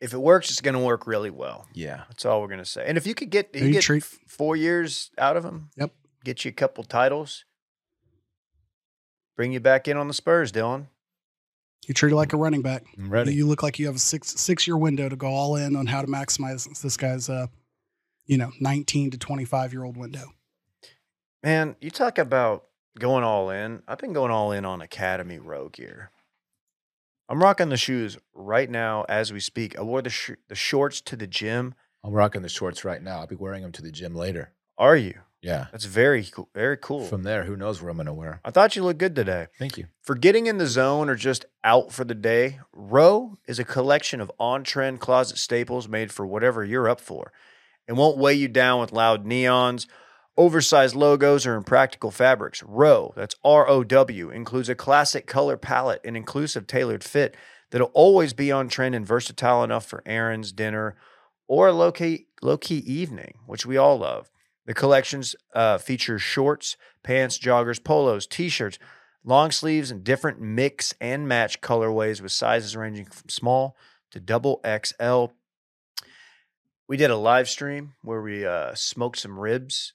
[0.00, 1.66] if it works, it's going to work really well.
[1.74, 2.84] Yeah, That's all we're going to say.
[2.86, 5.90] And if you could get, you You get treat- four years out of him, Yep.
[6.24, 7.44] get you a couple titles,
[9.36, 10.86] bring you back in on the Spurs, Dylan.
[11.88, 12.84] You treat it like a running back.
[12.96, 13.34] I'm ready.
[13.34, 15.84] You look like you have a six six year window to go all in on
[15.86, 17.48] how to maximize this guy's uh,
[18.24, 20.32] you know, nineteen to twenty five year old window.
[21.42, 22.64] Man, you talk about
[22.98, 23.82] going all in.
[23.88, 26.10] I've been going all in on Academy Row gear.
[27.28, 29.78] I'm rocking the shoes right now as we speak.
[29.78, 31.74] I wore the sh- the shorts to the gym.
[32.04, 33.20] I'm rocking the shorts right now.
[33.20, 34.52] I'll be wearing them to the gym later.
[34.76, 35.20] Are you?
[35.40, 35.66] Yeah.
[35.72, 36.48] That's very cool.
[36.54, 37.04] Very cool.
[37.04, 38.40] From there, who knows where I'm going to wear?
[38.44, 39.48] I thought you looked good today.
[39.58, 39.86] Thank you.
[40.00, 44.20] For getting in the zone or just out for the day, Row is a collection
[44.22, 47.30] of on trend closet staples made for whatever you're up for.
[47.86, 49.86] It won't weigh you down with loud neons,
[50.36, 52.62] oversized logos, or impractical fabrics.
[52.62, 57.36] Row, that's R O W, includes a classic color palette and inclusive tailored fit
[57.70, 60.96] that'll always be on trend and versatile enough for errands, dinner,
[61.46, 64.30] or a low key, low key evening, which we all love.
[64.66, 68.78] The collections uh, feature shorts, pants, joggers, polos, t shirts,
[69.24, 73.76] long sleeves, and different mix and match colorways with sizes ranging from small
[74.10, 75.26] to double XL.
[76.88, 79.92] We did a live stream where we uh, smoked some ribs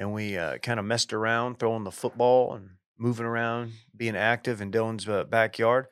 [0.00, 4.62] and we uh, kind of messed around throwing the football and moving around, being active
[4.62, 5.88] in Dylan's uh, backyard.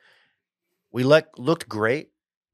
[0.91, 2.09] We let, looked great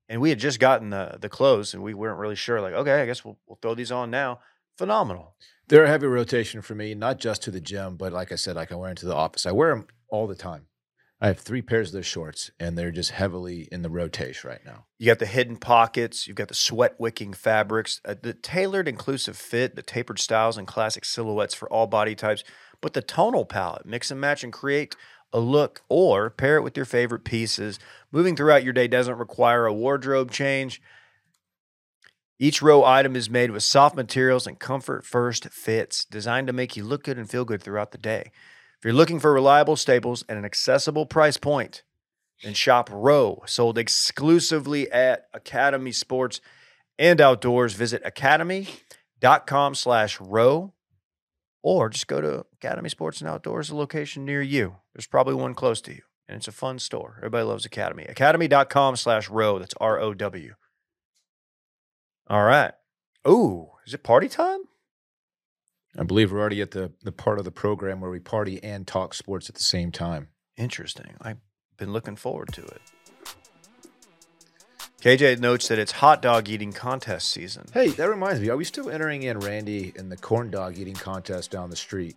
[0.09, 2.59] and we had just gotten the, the clothes and we weren't really sure.
[2.59, 4.41] Like, okay, I guess we'll, we'll throw these on now.
[4.77, 5.37] Phenomenal.
[5.69, 8.57] They're a heavy rotation for me, not just to the gym, but like I said,
[8.57, 9.45] like I wear them to the office.
[9.45, 10.67] I wear them all the time.
[11.25, 14.63] I have three pairs of those shorts, and they're just heavily in the rotation right
[14.63, 14.85] now.
[14.99, 16.27] You got the hidden pockets.
[16.27, 20.67] You've got the sweat wicking fabrics, uh, the tailored inclusive fit, the tapered styles and
[20.67, 22.43] classic silhouettes for all body types.
[22.79, 24.95] But the tonal palette, mix and match and create
[25.33, 27.79] a look, or pair it with your favorite pieces.
[28.11, 30.79] Moving throughout your day doesn't require a wardrobe change.
[32.37, 36.77] Each row item is made with soft materials and comfort first fits, designed to make
[36.77, 38.29] you look good and feel good throughout the day.
[38.85, 41.81] If you're looking for reliable staples at an accessible price point,
[42.43, 46.39] then shop Row, sold exclusively at Academy Sports
[46.99, 47.73] and Outdoors.
[47.73, 50.75] Visit academy.com slash row
[51.63, 54.75] or just go to Academy Sports and Outdoors, a location near you.
[54.93, 57.15] There's probably one close to you, and it's a fun store.
[57.17, 58.03] Everybody loves Academy.
[58.03, 59.57] Academy.com slash row.
[59.57, 60.53] That's R O W.
[62.27, 62.73] All right.
[63.27, 64.59] Ooh, is it party time?
[65.97, 68.85] I believe we're already at the, the part of the program where we party and
[68.85, 70.27] talk sports at the same time.
[70.57, 71.15] Interesting.
[71.21, 71.37] I've
[71.77, 72.81] been looking forward to it.
[75.01, 77.67] KJ notes that it's hot dog eating contest season.
[77.73, 80.95] Hey, that reminds me, are we still entering in Randy in the corn dog eating
[80.95, 82.15] contest down the street?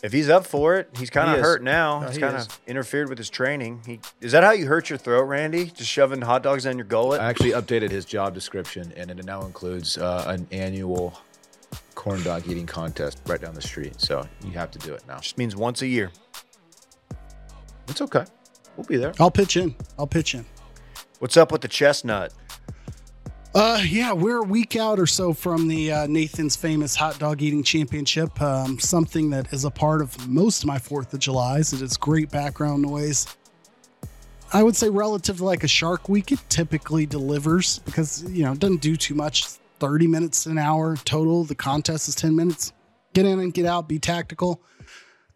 [0.00, 2.00] If he's up for it, he's kind of hurt now.
[2.00, 3.82] No, He's he kind of interfered with his training.
[3.84, 5.64] He is that how you hurt your throat, Randy?
[5.64, 7.20] Just shoving hot dogs down your gullet?
[7.20, 11.20] I actually updated his job description, and it now includes uh, an annual
[12.08, 14.00] corn dog eating contest right down the street.
[14.00, 15.18] So you have to do it now.
[15.18, 16.10] Just means once a year.
[17.86, 18.24] It's okay.
[18.76, 19.12] We'll be there.
[19.20, 19.74] I'll pitch in.
[19.98, 20.46] I'll pitch in.
[21.18, 22.32] What's up with the chestnut?
[23.54, 27.42] Uh, yeah, we're a week out or so from the uh, Nathan's famous hot dog
[27.42, 28.40] eating championship.
[28.40, 31.72] Um, something that is a part of most of my Fourth of July's.
[31.72, 33.26] It is great background noise.
[34.52, 38.52] I would say relative to like a Shark Week, it typically delivers because you know
[38.52, 39.58] it doesn't do too much.
[39.78, 41.44] Thirty minutes an hour total.
[41.44, 42.72] The contest is ten minutes.
[43.14, 43.88] Get in and get out.
[43.88, 44.62] Be tactical.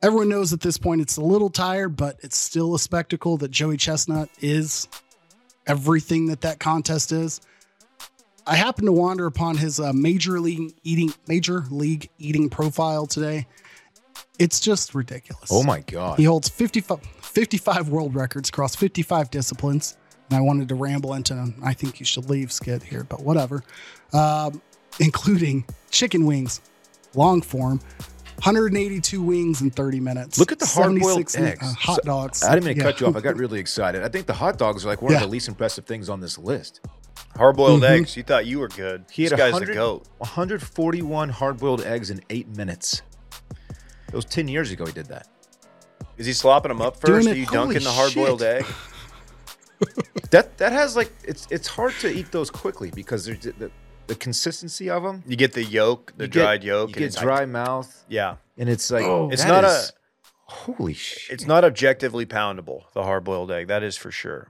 [0.03, 3.53] Everyone knows at this point it's a little tired, but it's still a spectacle that
[3.53, 4.89] Joey Chestnut is
[5.67, 7.41] everything that that contest is.
[8.47, 13.47] I happened to wander upon his uh, major league eating major league eating profile today.
[14.39, 15.51] It's just ridiculous.
[15.53, 16.19] Oh my God.
[16.19, 19.97] He holds 55, 55 world records across 55 disciplines.
[20.33, 21.55] And I wanted to ramble into them.
[21.63, 23.63] I think you should leave skit here, but whatever.
[24.15, 24.63] Um,
[24.99, 26.63] including chicken wings,
[27.15, 27.81] long form,
[28.37, 30.39] 182 wings in 30 minutes.
[30.39, 31.37] Look at the hard-boiled eggs.
[31.63, 32.43] uh, hot So- dogs.
[32.43, 32.91] I didn't mean to Yeah.
[32.93, 33.17] cut you off.
[33.17, 34.03] I got really excited.
[34.03, 35.19] I think the hot dogs are like one Yeah.
[35.19, 36.81] of the least impressive things on this list.
[37.37, 37.91] Hard boiled Mhm.
[37.91, 38.17] eggs.
[38.17, 39.05] You thought you were good.
[39.13, 40.07] He this had a guy's the hundred- goat.
[40.17, 43.03] 141 hard boiled eggs in eight minutes.
[44.09, 45.29] It was 10 years ago he did that.
[46.17, 47.29] Is he slopping them up first?
[47.29, 48.65] Are you dunking the hard boiled egg?
[50.31, 53.71] That that has like it's it's hard to eat those quickly because there's the,
[54.07, 55.23] the consistency of them.
[55.27, 56.89] You get the yolk, the you dried get, yolk.
[56.91, 59.29] You and get it's- dry mouth, Yeah, and it's like Oh.
[59.31, 59.93] It's that not a-
[60.45, 61.33] holy shit.
[61.35, 62.85] it's not objectively poundable.
[62.95, 64.49] The hard boiled egg, that is for sure.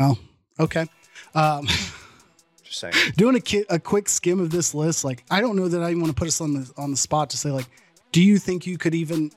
[0.00, 0.16] Oh,
[0.60, 0.86] okay.
[1.34, 1.66] Um,
[2.62, 2.94] Just saying.
[3.16, 5.90] doing a, ki- a quick skim of this list, like I don't know that I
[5.90, 7.66] even want to put us on the on the spot to say like,
[8.12, 9.30] do you think you could even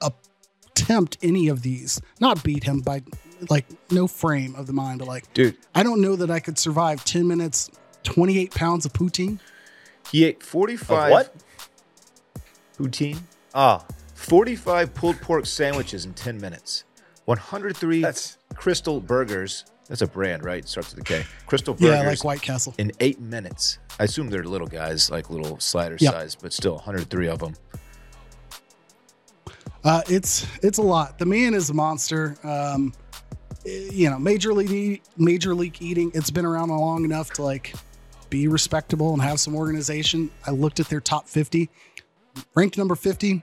[0.00, 2.00] attempt any of these?
[2.20, 3.02] Not beat him by
[3.50, 5.56] like no frame of the mind, but like dude.
[5.74, 7.70] I don't know that I could survive ten minutes,
[8.02, 9.38] twenty eight pounds of poutine.
[10.12, 11.34] He ate Of 45 what?
[12.78, 13.18] poutine,
[13.54, 13.84] Ah,
[14.14, 16.84] 45 pulled pork sandwiches in 10 minutes,
[17.24, 19.64] 103 that's Krystal Burgers.
[19.88, 20.66] That's a brand, right?
[20.68, 21.24] Starts with a K.
[21.46, 21.80] Krystal burgers.
[21.80, 22.74] Yeah, like White Castle.
[22.78, 23.78] in eight minutes.
[24.00, 26.12] I assume they're little guys, like little slider Yep.
[26.12, 27.54] size, but still 103 of them.
[29.84, 31.18] Uh, it's it's a lot.
[31.18, 32.36] The man is a monster.
[32.42, 32.92] Um,
[33.64, 36.10] you know, major league major league eating.
[36.14, 37.74] It's been around long enough to like
[38.30, 40.30] be respectable and have some organization.
[40.46, 41.70] I looked at their top fifty,
[42.54, 43.42] ranked number fifty.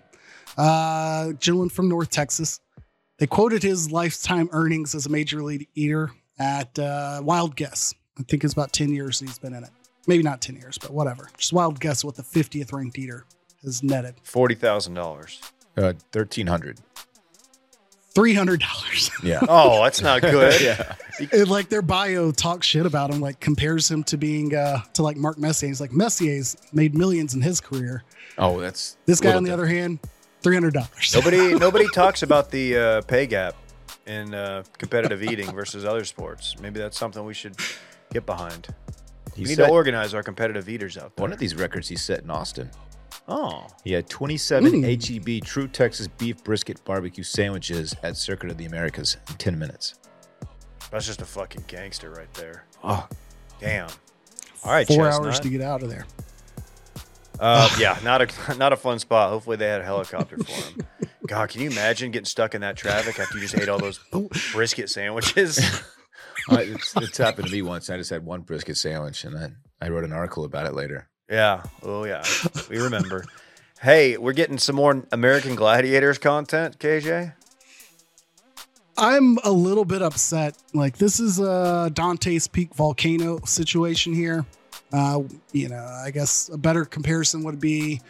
[0.58, 2.60] Uh, gentleman from North Texas.
[3.18, 7.94] They quoted his lifetime earnings as a major league eater at uh, wild guess.
[8.20, 9.70] I think it's about ten years he's been in it.
[10.08, 11.30] Maybe not ten years, but whatever.
[11.38, 13.26] Just wild guess what the fiftieth ranked eater
[13.64, 14.16] has netted.
[14.24, 15.40] forty thousand dollars.
[15.78, 16.80] Uh, 1300.
[18.14, 19.10] Three hundred dollars.
[19.24, 19.40] Yeah.
[19.48, 20.60] Oh, that's not good.
[20.62, 20.96] yeah.
[21.20, 25.04] it, like their bio talks shit about him, like compares him to being uh to
[25.04, 25.68] like Mark Messier.
[25.70, 28.04] He's like Messier's made millions in his career.
[28.38, 29.70] Oh, that's This guy, on the different.
[29.70, 30.00] other hand,
[30.42, 31.14] three hundred dollars.
[31.14, 33.56] Nobody, nobody talks about the uh, pay gap
[34.08, 36.56] in uh, competitive eating versus other sports.
[36.60, 37.56] Maybe that's something we should
[38.12, 38.68] get behind.
[39.36, 41.24] He we need set- to organize our competitive eaters out there.
[41.24, 42.70] one of these records he set in Austin.
[43.28, 44.84] Oh, He had 27 Mm.
[45.40, 49.96] HEB True Texas Beef Brisket Barbecue sandwiches at Circuit of the Americas in 10 minutes.
[50.92, 52.66] that's just a fucking gangster right there.
[52.84, 53.08] Oh,
[53.60, 53.88] Damn.
[54.64, 55.26] All right, Four Chestnut.
[55.28, 56.06] hours to get out of there.
[57.40, 59.30] Uh, yeah, not a not a fun spot.
[59.30, 60.82] Hopefully they had a helicopter for him.
[61.28, 64.00] God, can you imagine getting stuck in that traffic after you just ate all those
[64.52, 65.60] brisket sandwiches?
[66.50, 67.90] I, it's, it's happened to me once.
[67.90, 71.08] I just had one brisket sandwich, and then I wrote an article about it later.
[71.32, 71.64] Yeah.
[71.82, 72.24] Oh yeah.
[72.70, 73.26] We remember.
[73.82, 77.34] Hey, we're getting some more American Gladiators content, KJ.
[78.98, 80.56] I'm a little bit upset.
[80.74, 84.46] Like this is a Dante's Peak volcano situation here.
[84.94, 85.22] Uh,
[85.54, 88.02] you know, I guess a better comparison would be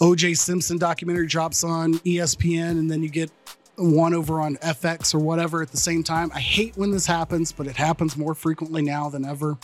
[0.00, 3.30] OJ Simpson documentary drops on ESPN, and then you get
[3.76, 6.30] one over on FX or whatever at the same time.
[6.34, 9.58] I hate when this happens, but it happens more frequently now than ever.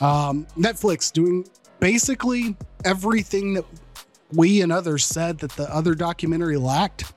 [0.00, 1.46] Um, Netflix doing
[1.80, 3.64] basically everything that
[4.32, 7.12] we and others said that the other documentary lacked.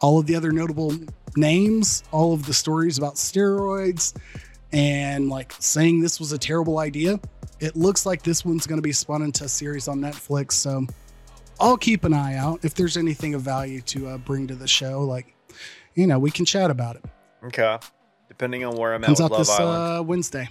[0.00, 0.94] All of the other notable
[1.36, 4.16] names, all of the stories about steroids,
[4.72, 7.20] and like saying this was a terrible idea.
[7.60, 10.52] It looks like this one's going to be spun into a series on Netflix.
[10.52, 10.86] So
[11.60, 14.66] I'll keep an eye out if there's anything of value to uh, bring to the
[14.66, 15.02] show.
[15.02, 15.34] Like,
[15.94, 17.04] you know, we can chat about it.
[17.44, 17.78] Okay.
[18.28, 19.98] Depending on where I'm at Comes with out Love this Island.
[19.98, 20.48] uh, Wednesday.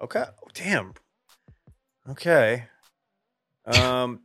[0.00, 0.22] Okay.
[0.28, 0.94] Oh, damn.
[2.08, 2.66] Okay.
[3.66, 4.20] Um,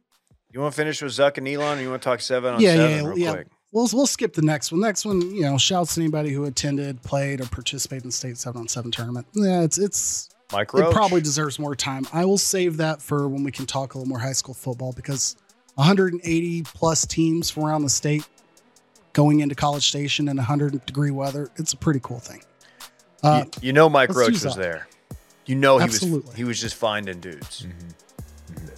[0.51, 2.61] you want to finish with Zuck and Elon, or you want to talk seven on
[2.61, 3.31] Yeah, seven yeah, real yeah.
[3.33, 3.47] quick?
[3.71, 4.81] We'll we'll skip the next one.
[4.81, 8.37] Next one, you know, shouts to anybody who attended, played, or participated in the state
[8.37, 9.25] seven on seven tournament.
[9.33, 12.05] Yeah, it's it's Mike it probably deserves more time.
[12.11, 14.91] I will save that for when we can talk a little more high school football
[14.91, 15.37] because
[15.75, 18.27] 180 plus teams from around the state
[19.13, 21.49] going into College Station in 100 degree weather.
[21.55, 22.41] It's a pretty cool thing.
[23.23, 24.55] Uh, you, you know Mike Roach was Zuck.
[24.57, 24.87] there.
[25.45, 26.27] You know he Absolutely.
[26.27, 27.61] was he was just finding dudes.
[27.61, 27.87] Mm-hmm.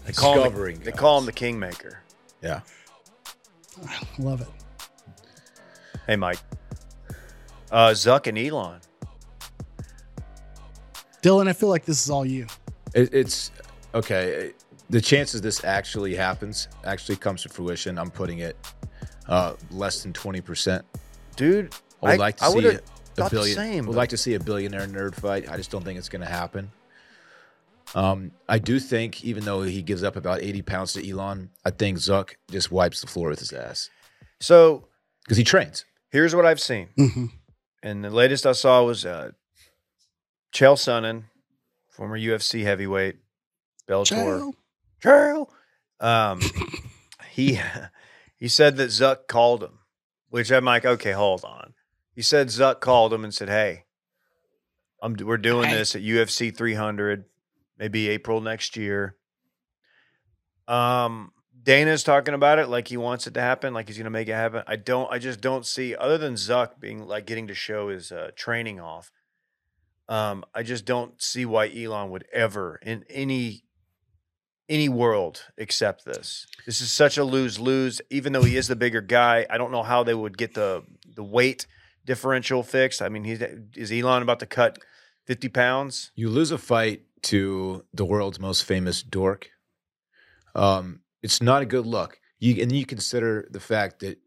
[0.05, 1.99] They call him the, they call him the Kingmaker.
[2.41, 2.61] Yeah.
[3.87, 4.47] I love it.
[6.07, 6.39] Hey Mike.
[7.71, 8.79] Uh, Zuck and Elon.
[11.21, 12.45] Dylan, I feel like this is all you.
[12.93, 13.51] It, it's
[13.95, 14.51] okay.
[14.89, 18.57] The chances this actually happens, actually comes to fruition, I'm putting it
[19.27, 20.83] uh, less than 20%.
[21.37, 21.73] Dude,
[22.03, 22.81] I would I- like to I see would've a
[23.15, 23.55] thought the billion.
[23.55, 25.49] same, would but- like to see a billionaire nerd fight.
[25.49, 26.69] I just don't think it's going to happen.
[27.95, 31.69] Um, I do think, even though he gives up about 80 pounds to Elon, I
[31.69, 33.89] think Zuck just wipes the floor with his ass
[34.39, 34.87] so
[35.23, 35.85] because he trains.
[36.11, 36.89] here's what I've seen.
[36.97, 37.29] Mhm.
[37.83, 39.31] And the latest I saw was uh,
[40.53, 41.25] Chael Sonnen,
[41.89, 43.17] former UFC heavyweight,
[43.87, 44.53] Bellator.
[45.01, 45.47] Ciao.
[45.49, 45.49] Chael.
[45.99, 46.39] Um,
[47.31, 47.59] he
[48.37, 49.79] he said that Zuck called him,
[50.29, 51.73] which I'm like, okay, hold on.
[52.15, 53.85] He said Zuck called him and said, "Hey,
[55.01, 55.75] I'm we're doing Hey.
[55.77, 57.25] this at UFC 300,
[57.83, 59.17] maybe April next year.
[60.69, 64.09] Um, Dana's talking about it like he wants it to happen, like he's going to
[64.09, 64.63] make it happen.
[64.67, 65.11] I don't.
[65.11, 68.79] I just don't see other than Zuck being like getting to show his uh, training
[68.79, 69.11] off.
[70.07, 73.65] Um, I just don't see why Elon would ever in any
[74.69, 76.47] any world accept this.
[76.65, 78.01] This is such a lose lose.
[78.09, 80.83] Even though he is the bigger guy, I don't know how they would get the
[81.15, 81.67] the weight
[82.05, 83.01] differential fixed.
[83.01, 83.41] I mean, he's
[83.75, 84.79] is Elon about to cut
[85.25, 86.11] fifty pounds?
[86.15, 89.49] You lose a fight to the world's most famous dork.
[90.55, 92.19] Um, it's not a good look.
[92.39, 94.19] You and you consider the fact that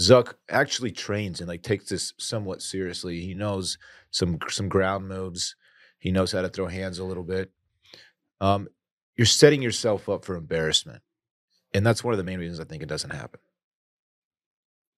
[0.00, 3.20] Zuck actually trains and like takes this somewhat seriously.
[3.20, 3.78] He knows
[4.10, 5.54] some some ground moves.
[5.98, 7.50] He knows how to throw hands a little bit.
[8.40, 8.68] Um,
[9.16, 11.02] you're setting yourself up for embarrassment,
[11.74, 13.40] and that's one of the main reasons I think it doesn't happen.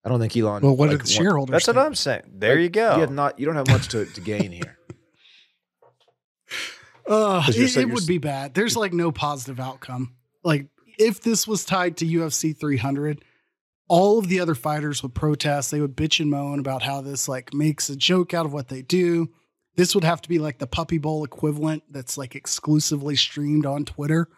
[0.05, 0.63] I don't think Elon.
[0.63, 1.53] Well, what like, did the want- shareholders?
[1.53, 1.79] That's what?
[1.79, 2.23] I'm saying.
[2.33, 2.95] There like, you go.
[2.95, 3.39] You have not.
[3.39, 4.79] You don't have much to, to gain here.
[7.07, 8.55] Uh, it, so- it you're would be bad.
[8.55, 10.15] There's like no positive outcome.
[10.43, 10.67] Like
[10.99, 13.25] if this was tied to UFC 300,
[13.89, 15.71] all of the other fighters would protest.
[15.71, 18.69] They would bitch and moan about how this like makes a joke out of what
[18.69, 19.31] they do.
[19.77, 23.85] This would have to be like the Puppy Bowl equivalent that's like exclusively streamed on
[23.85, 24.29] Twitter.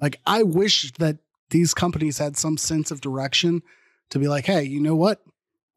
[0.00, 1.18] Like I wish that
[1.50, 3.62] these companies had some sense of direction
[4.10, 5.20] to be like, hey, you know what?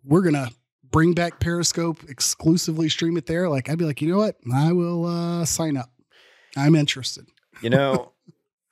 [0.06, 0.50] We're gonna
[0.92, 3.50] bring back Periscope, exclusively stream it there.
[3.50, 4.38] Like I'd be like, you know what?
[4.54, 5.90] I will uh, sign up.
[6.56, 7.28] I'm interested.
[7.62, 8.12] You know,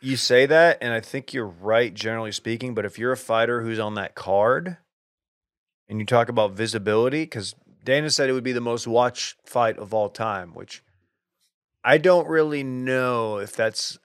[0.02, 2.74] you say that, and I think you're right, generally speaking.
[2.74, 4.78] But if you're a fighter who's on that card,
[5.88, 9.78] and you talk about visibility, because Dana said it would be the most watched fight
[9.78, 10.84] of all time, which
[11.84, 13.98] I don't really know if that's.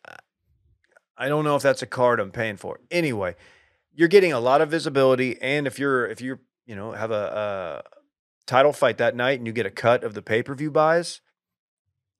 [1.17, 2.81] I don't know if that's a card I'm paying for.
[2.91, 3.37] Anyway,
[3.95, 7.83] you're getting a lot of visibility, and if you're if you're you know have a,
[7.85, 8.01] a
[8.47, 11.21] title fight that night and you get a cut of the pay per view buys,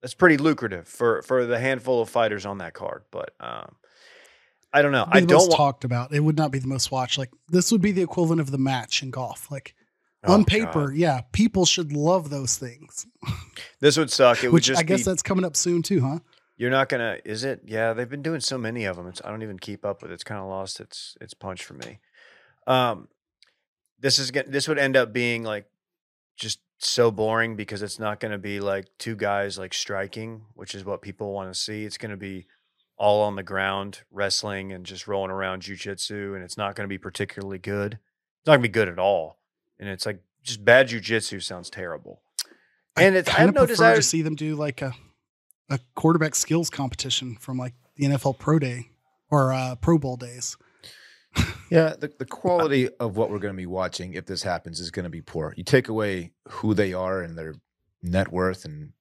[0.05, 3.05] that's pretty lucrative for for the handful of fighters on that card.
[3.09, 3.75] But um,
[4.71, 5.07] I don't know.
[5.09, 6.13] I don't want talked about.
[6.13, 7.17] It would not be the most watched.
[7.17, 9.49] Like this would be the equivalent of the match in golf.
[9.49, 9.73] Like
[10.23, 10.47] Oh, on God.
[10.47, 13.07] paper, yeah, people should love those things.
[13.79, 14.43] This would suck.
[14.43, 16.19] It would Which just I guess be, that's coming up soon too, huh?
[16.55, 17.17] you're not gonna.
[17.25, 17.61] Is it?
[17.65, 19.07] Yeah, they've been doing so many of them.
[19.07, 20.11] It's I don't even keep up with.
[20.11, 20.13] it.
[20.13, 21.99] It's kind of lost its its punch for me.
[22.67, 23.07] Um,
[23.99, 25.65] this is this would end up being like
[26.37, 30.75] just so boring because it's not going to be like two guys like striking, which
[30.75, 31.85] is what people want to see.
[31.85, 32.47] It's going to be
[32.97, 36.89] all on the ground wrestling and just rolling around jujitsu, and it's not going to
[36.89, 37.93] be particularly good.
[37.93, 39.39] It's not going to be good at all,
[39.79, 42.21] and it's like just bad jujitsu sounds terrible.
[42.97, 44.93] And it's I have of no prefer desire to see them do like a
[45.69, 48.89] a quarterback skills competition from like the NFL Pro Day
[49.29, 50.57] or uh, Pro Bowl days.
[51.71, 54.91] Yeah, the, the quality of what we're going to be watching if this happens is
[54.91, 55.53] going to be poor.
[55.57, 57.55] You take away who they are and their
[58.03, 58.93] net worth and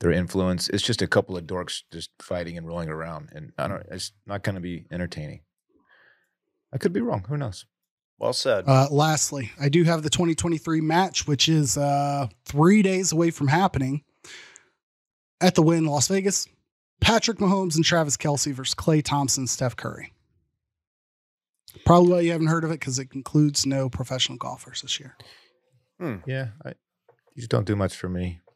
[0.00, 0.68] their influence.
[0.68, 3.86] It's just a couple of dorks just fighting and rolling around, and I don't.
[3.90, 5.40] It's not going to be entertaining.
[6.72, 7.24] I could be wrong.
[7.28, 7.66] Who knows?
[8.18, 8.64] Well said.
[8.66, 13.48] Uh, lastly, I do have the 2023 match, which is uh, three days away from
[13.48, 14.04] happening
[15.40, 16.48] at the Wynn Las Vegas.
[17.00, 20.12] Patrick Mahomes and Travis Kelce versus Klay Thompson, Steph Curry.
[21.84, 25.16] Probably why you haven't heard of it because it includes no professional golfers this year.
[26.26, 26.70] Yeah, I,
[27.34, 28.40] you just don't do much for me.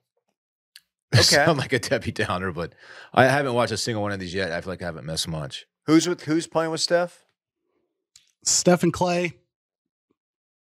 [1.13, 1.23] Okay.
[1.23, 2.73] Sound like a Debbie Downer, but
[3.13, 4.53] I haven't watched a single one of these yet.
[4.53, 5.67] I feel like I haven't missed much.
[5.87, 7.25] who's with who's playing with Steph?
[8.45, 9.33] Steph and Klay,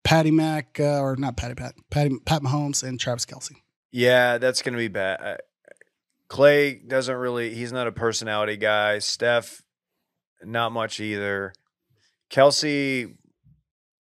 [0.05, 3.51] Patty Mac, uh, or not Patty Pat, Patty Pat Mahomes and Travis Kelce.
[3.91, 5.21] Yeah, that's going to be bad.
[5.21, 5.37] Uh,
[6.31, 7.53] Klay doesn't really.
[7.53, 9.01] He's not a personality guy.
[9.01, 9.63] Steph,
[10.45, 11.55] not much either.
[12.31, 13.15] Kelce,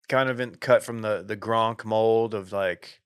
[0.09, 2.99] kind of in, cut from the the Gronk mold of like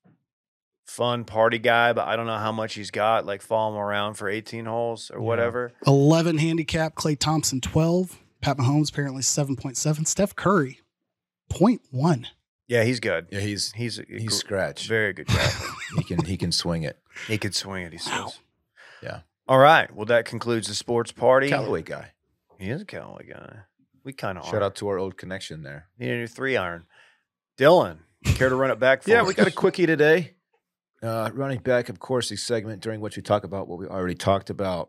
[0.86, 3.26] fun party guy, but I don't know how much he's got.
[3.26, 5.24] Like follow him around for eighteen holes or Yeah.
[5.26, 5.72] whatever.
[5.86, 10.80] 11 handicap, Klay Thompson 12, Pat Mahomes apparently 7.7, Steph Curry
[11.52, 12.26] 0.1.
[12.68, 13.28] Yeah, he's good.
[13.30, 14.88] Yeah, he's He's a he's gr- scratch.
[14.88, 15.50] very good guy.
[15.96, 16.98] he can he can swing it.
[17.26, 17.92] he could swing it.
[17.92, 18.12] He says.
[18.12, 18.32] Wow.
[19.02, 19.20] Yeah.
[19.46, 19.94] All right.
[19.94, 21.48] Well, that concludes the sports party.
[21.48, 22.12] Callaway guy.
[22.58, 23.60] He is a Callaway guy.
[24.08, 25.88] We kind of Shout out to our old connection there.
[25.98, 26.86] Need a new three iron.
[27.58, 29.28] Dylan, care to run it back for Yeah, us?
[29.28, 30.32] we got a quickie today.
[31.02, 34.14] Uh, running back, of course, the segment during which we talk about what we already
[34.14, 34.88] talked about.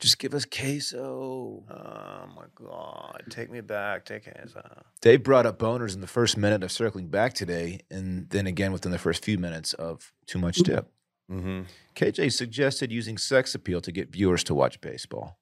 [0.00, 1.62] Just give us queso.
[1.70, 3.22] Oh my god!
[3.30, 4.04] Take me back.
[4.04, 4.84] Take hands out.
[5.00, 8.72] Dave brought up boners in the first minute of circling back today, and then again
[8.72, 10.90] within the first few minutes of too much dip.
[11.30, 11.62] Mm-hmm.
[11.94, 15.38] KJ suggested using sex appeal to get viewers to watch baseball.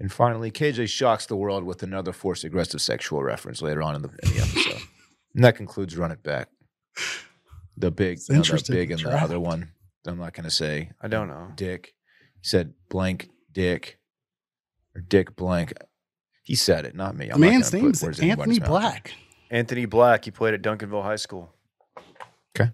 [0.00, 4.02] And finally, KJ shocks the world with another forced aggressive sexual reference later on in
[4.02, 4.82] the, in the episode.
[5.34, 6.48] and that concludes Run It Back.
[7.76, 9.72] The big, you know, the big and the other one.
[10.06, 11.52] I'm not going to say I don't know.
[11.54, 11.94] Dick.
[12.40, 13.98] He said blank Dick
[14.94, 15.72] or Dick blank.
[16.44, 17.26] He said it, not me.
[17.26, 18.68] The I'm not man's gonna name is words in Anthony mouth.
[18.68, 19.12] Black.
[19.50, 20.24] Anthony Black.
[20.24, 21.52] He played at Duncanville High School.
[22.58, 22.70] Okay.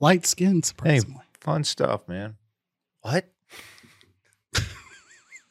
[0.00, 1.22] Light skin, surprisingly.
[1.40, 2.36] Fun stuff, man.
[3.02, 3.30] What?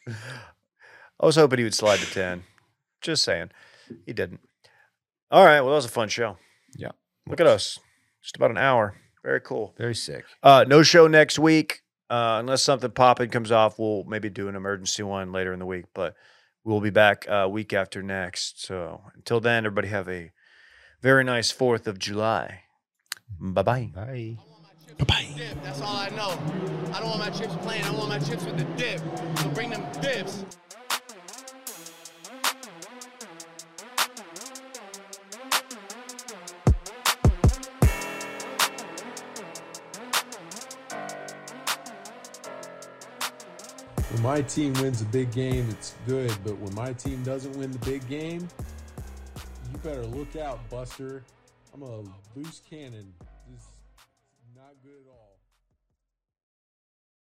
[0.08, 2.44] I was hoping he would slide to 10.
[3.02, 3.52] Just saying.
[4.06, 4.42] He didn't.
[5.30, 5.62] All right.
[5.62, 6.38] Well, that was a fun show.
[6.76, 6.92] Yeah.
[7.28, 7.80] Look at us.
[8.22, 8.96] Just about an hour.
[9.24, 9.74] Very cool.
[9.78, 10.26] Very sick.
[10.42, 11.82] Uh, no show next week.
[12.10, 15.66] Uh, unless something popping comes off, we'll maybe do an emergency one later in the
[15.66, 15.86] week.
[15.94, 16.16] But
[16.64, 18.62] we'll be back uh, week after next.
[18.66, 20.32] So until then, everybody have a
[21.02, 22.62] very nice 4th of July.
[23.40, 24.51] Bye bye bye.
[25.06, 25.06] Bye.
[25.06, 25.26] Bye bye.
[25.38, 25.64] dip.
[25.64, 26.38] That's all I know.
[26.94, 27.84] I don't want my chips plain.
[27.84, 29.00] I want my chips with the dip.
[29.40, 30.46] So bring them dips.
[44.12, 46.36] When my team wins a big game, it's good.
[46.44, 48.48] But when my team doesn't win the big game,
[49.72, 51.24] you better look out, Buster.
[51.74, 52.04] I'm a
[52.36, 53.14] loose cannon.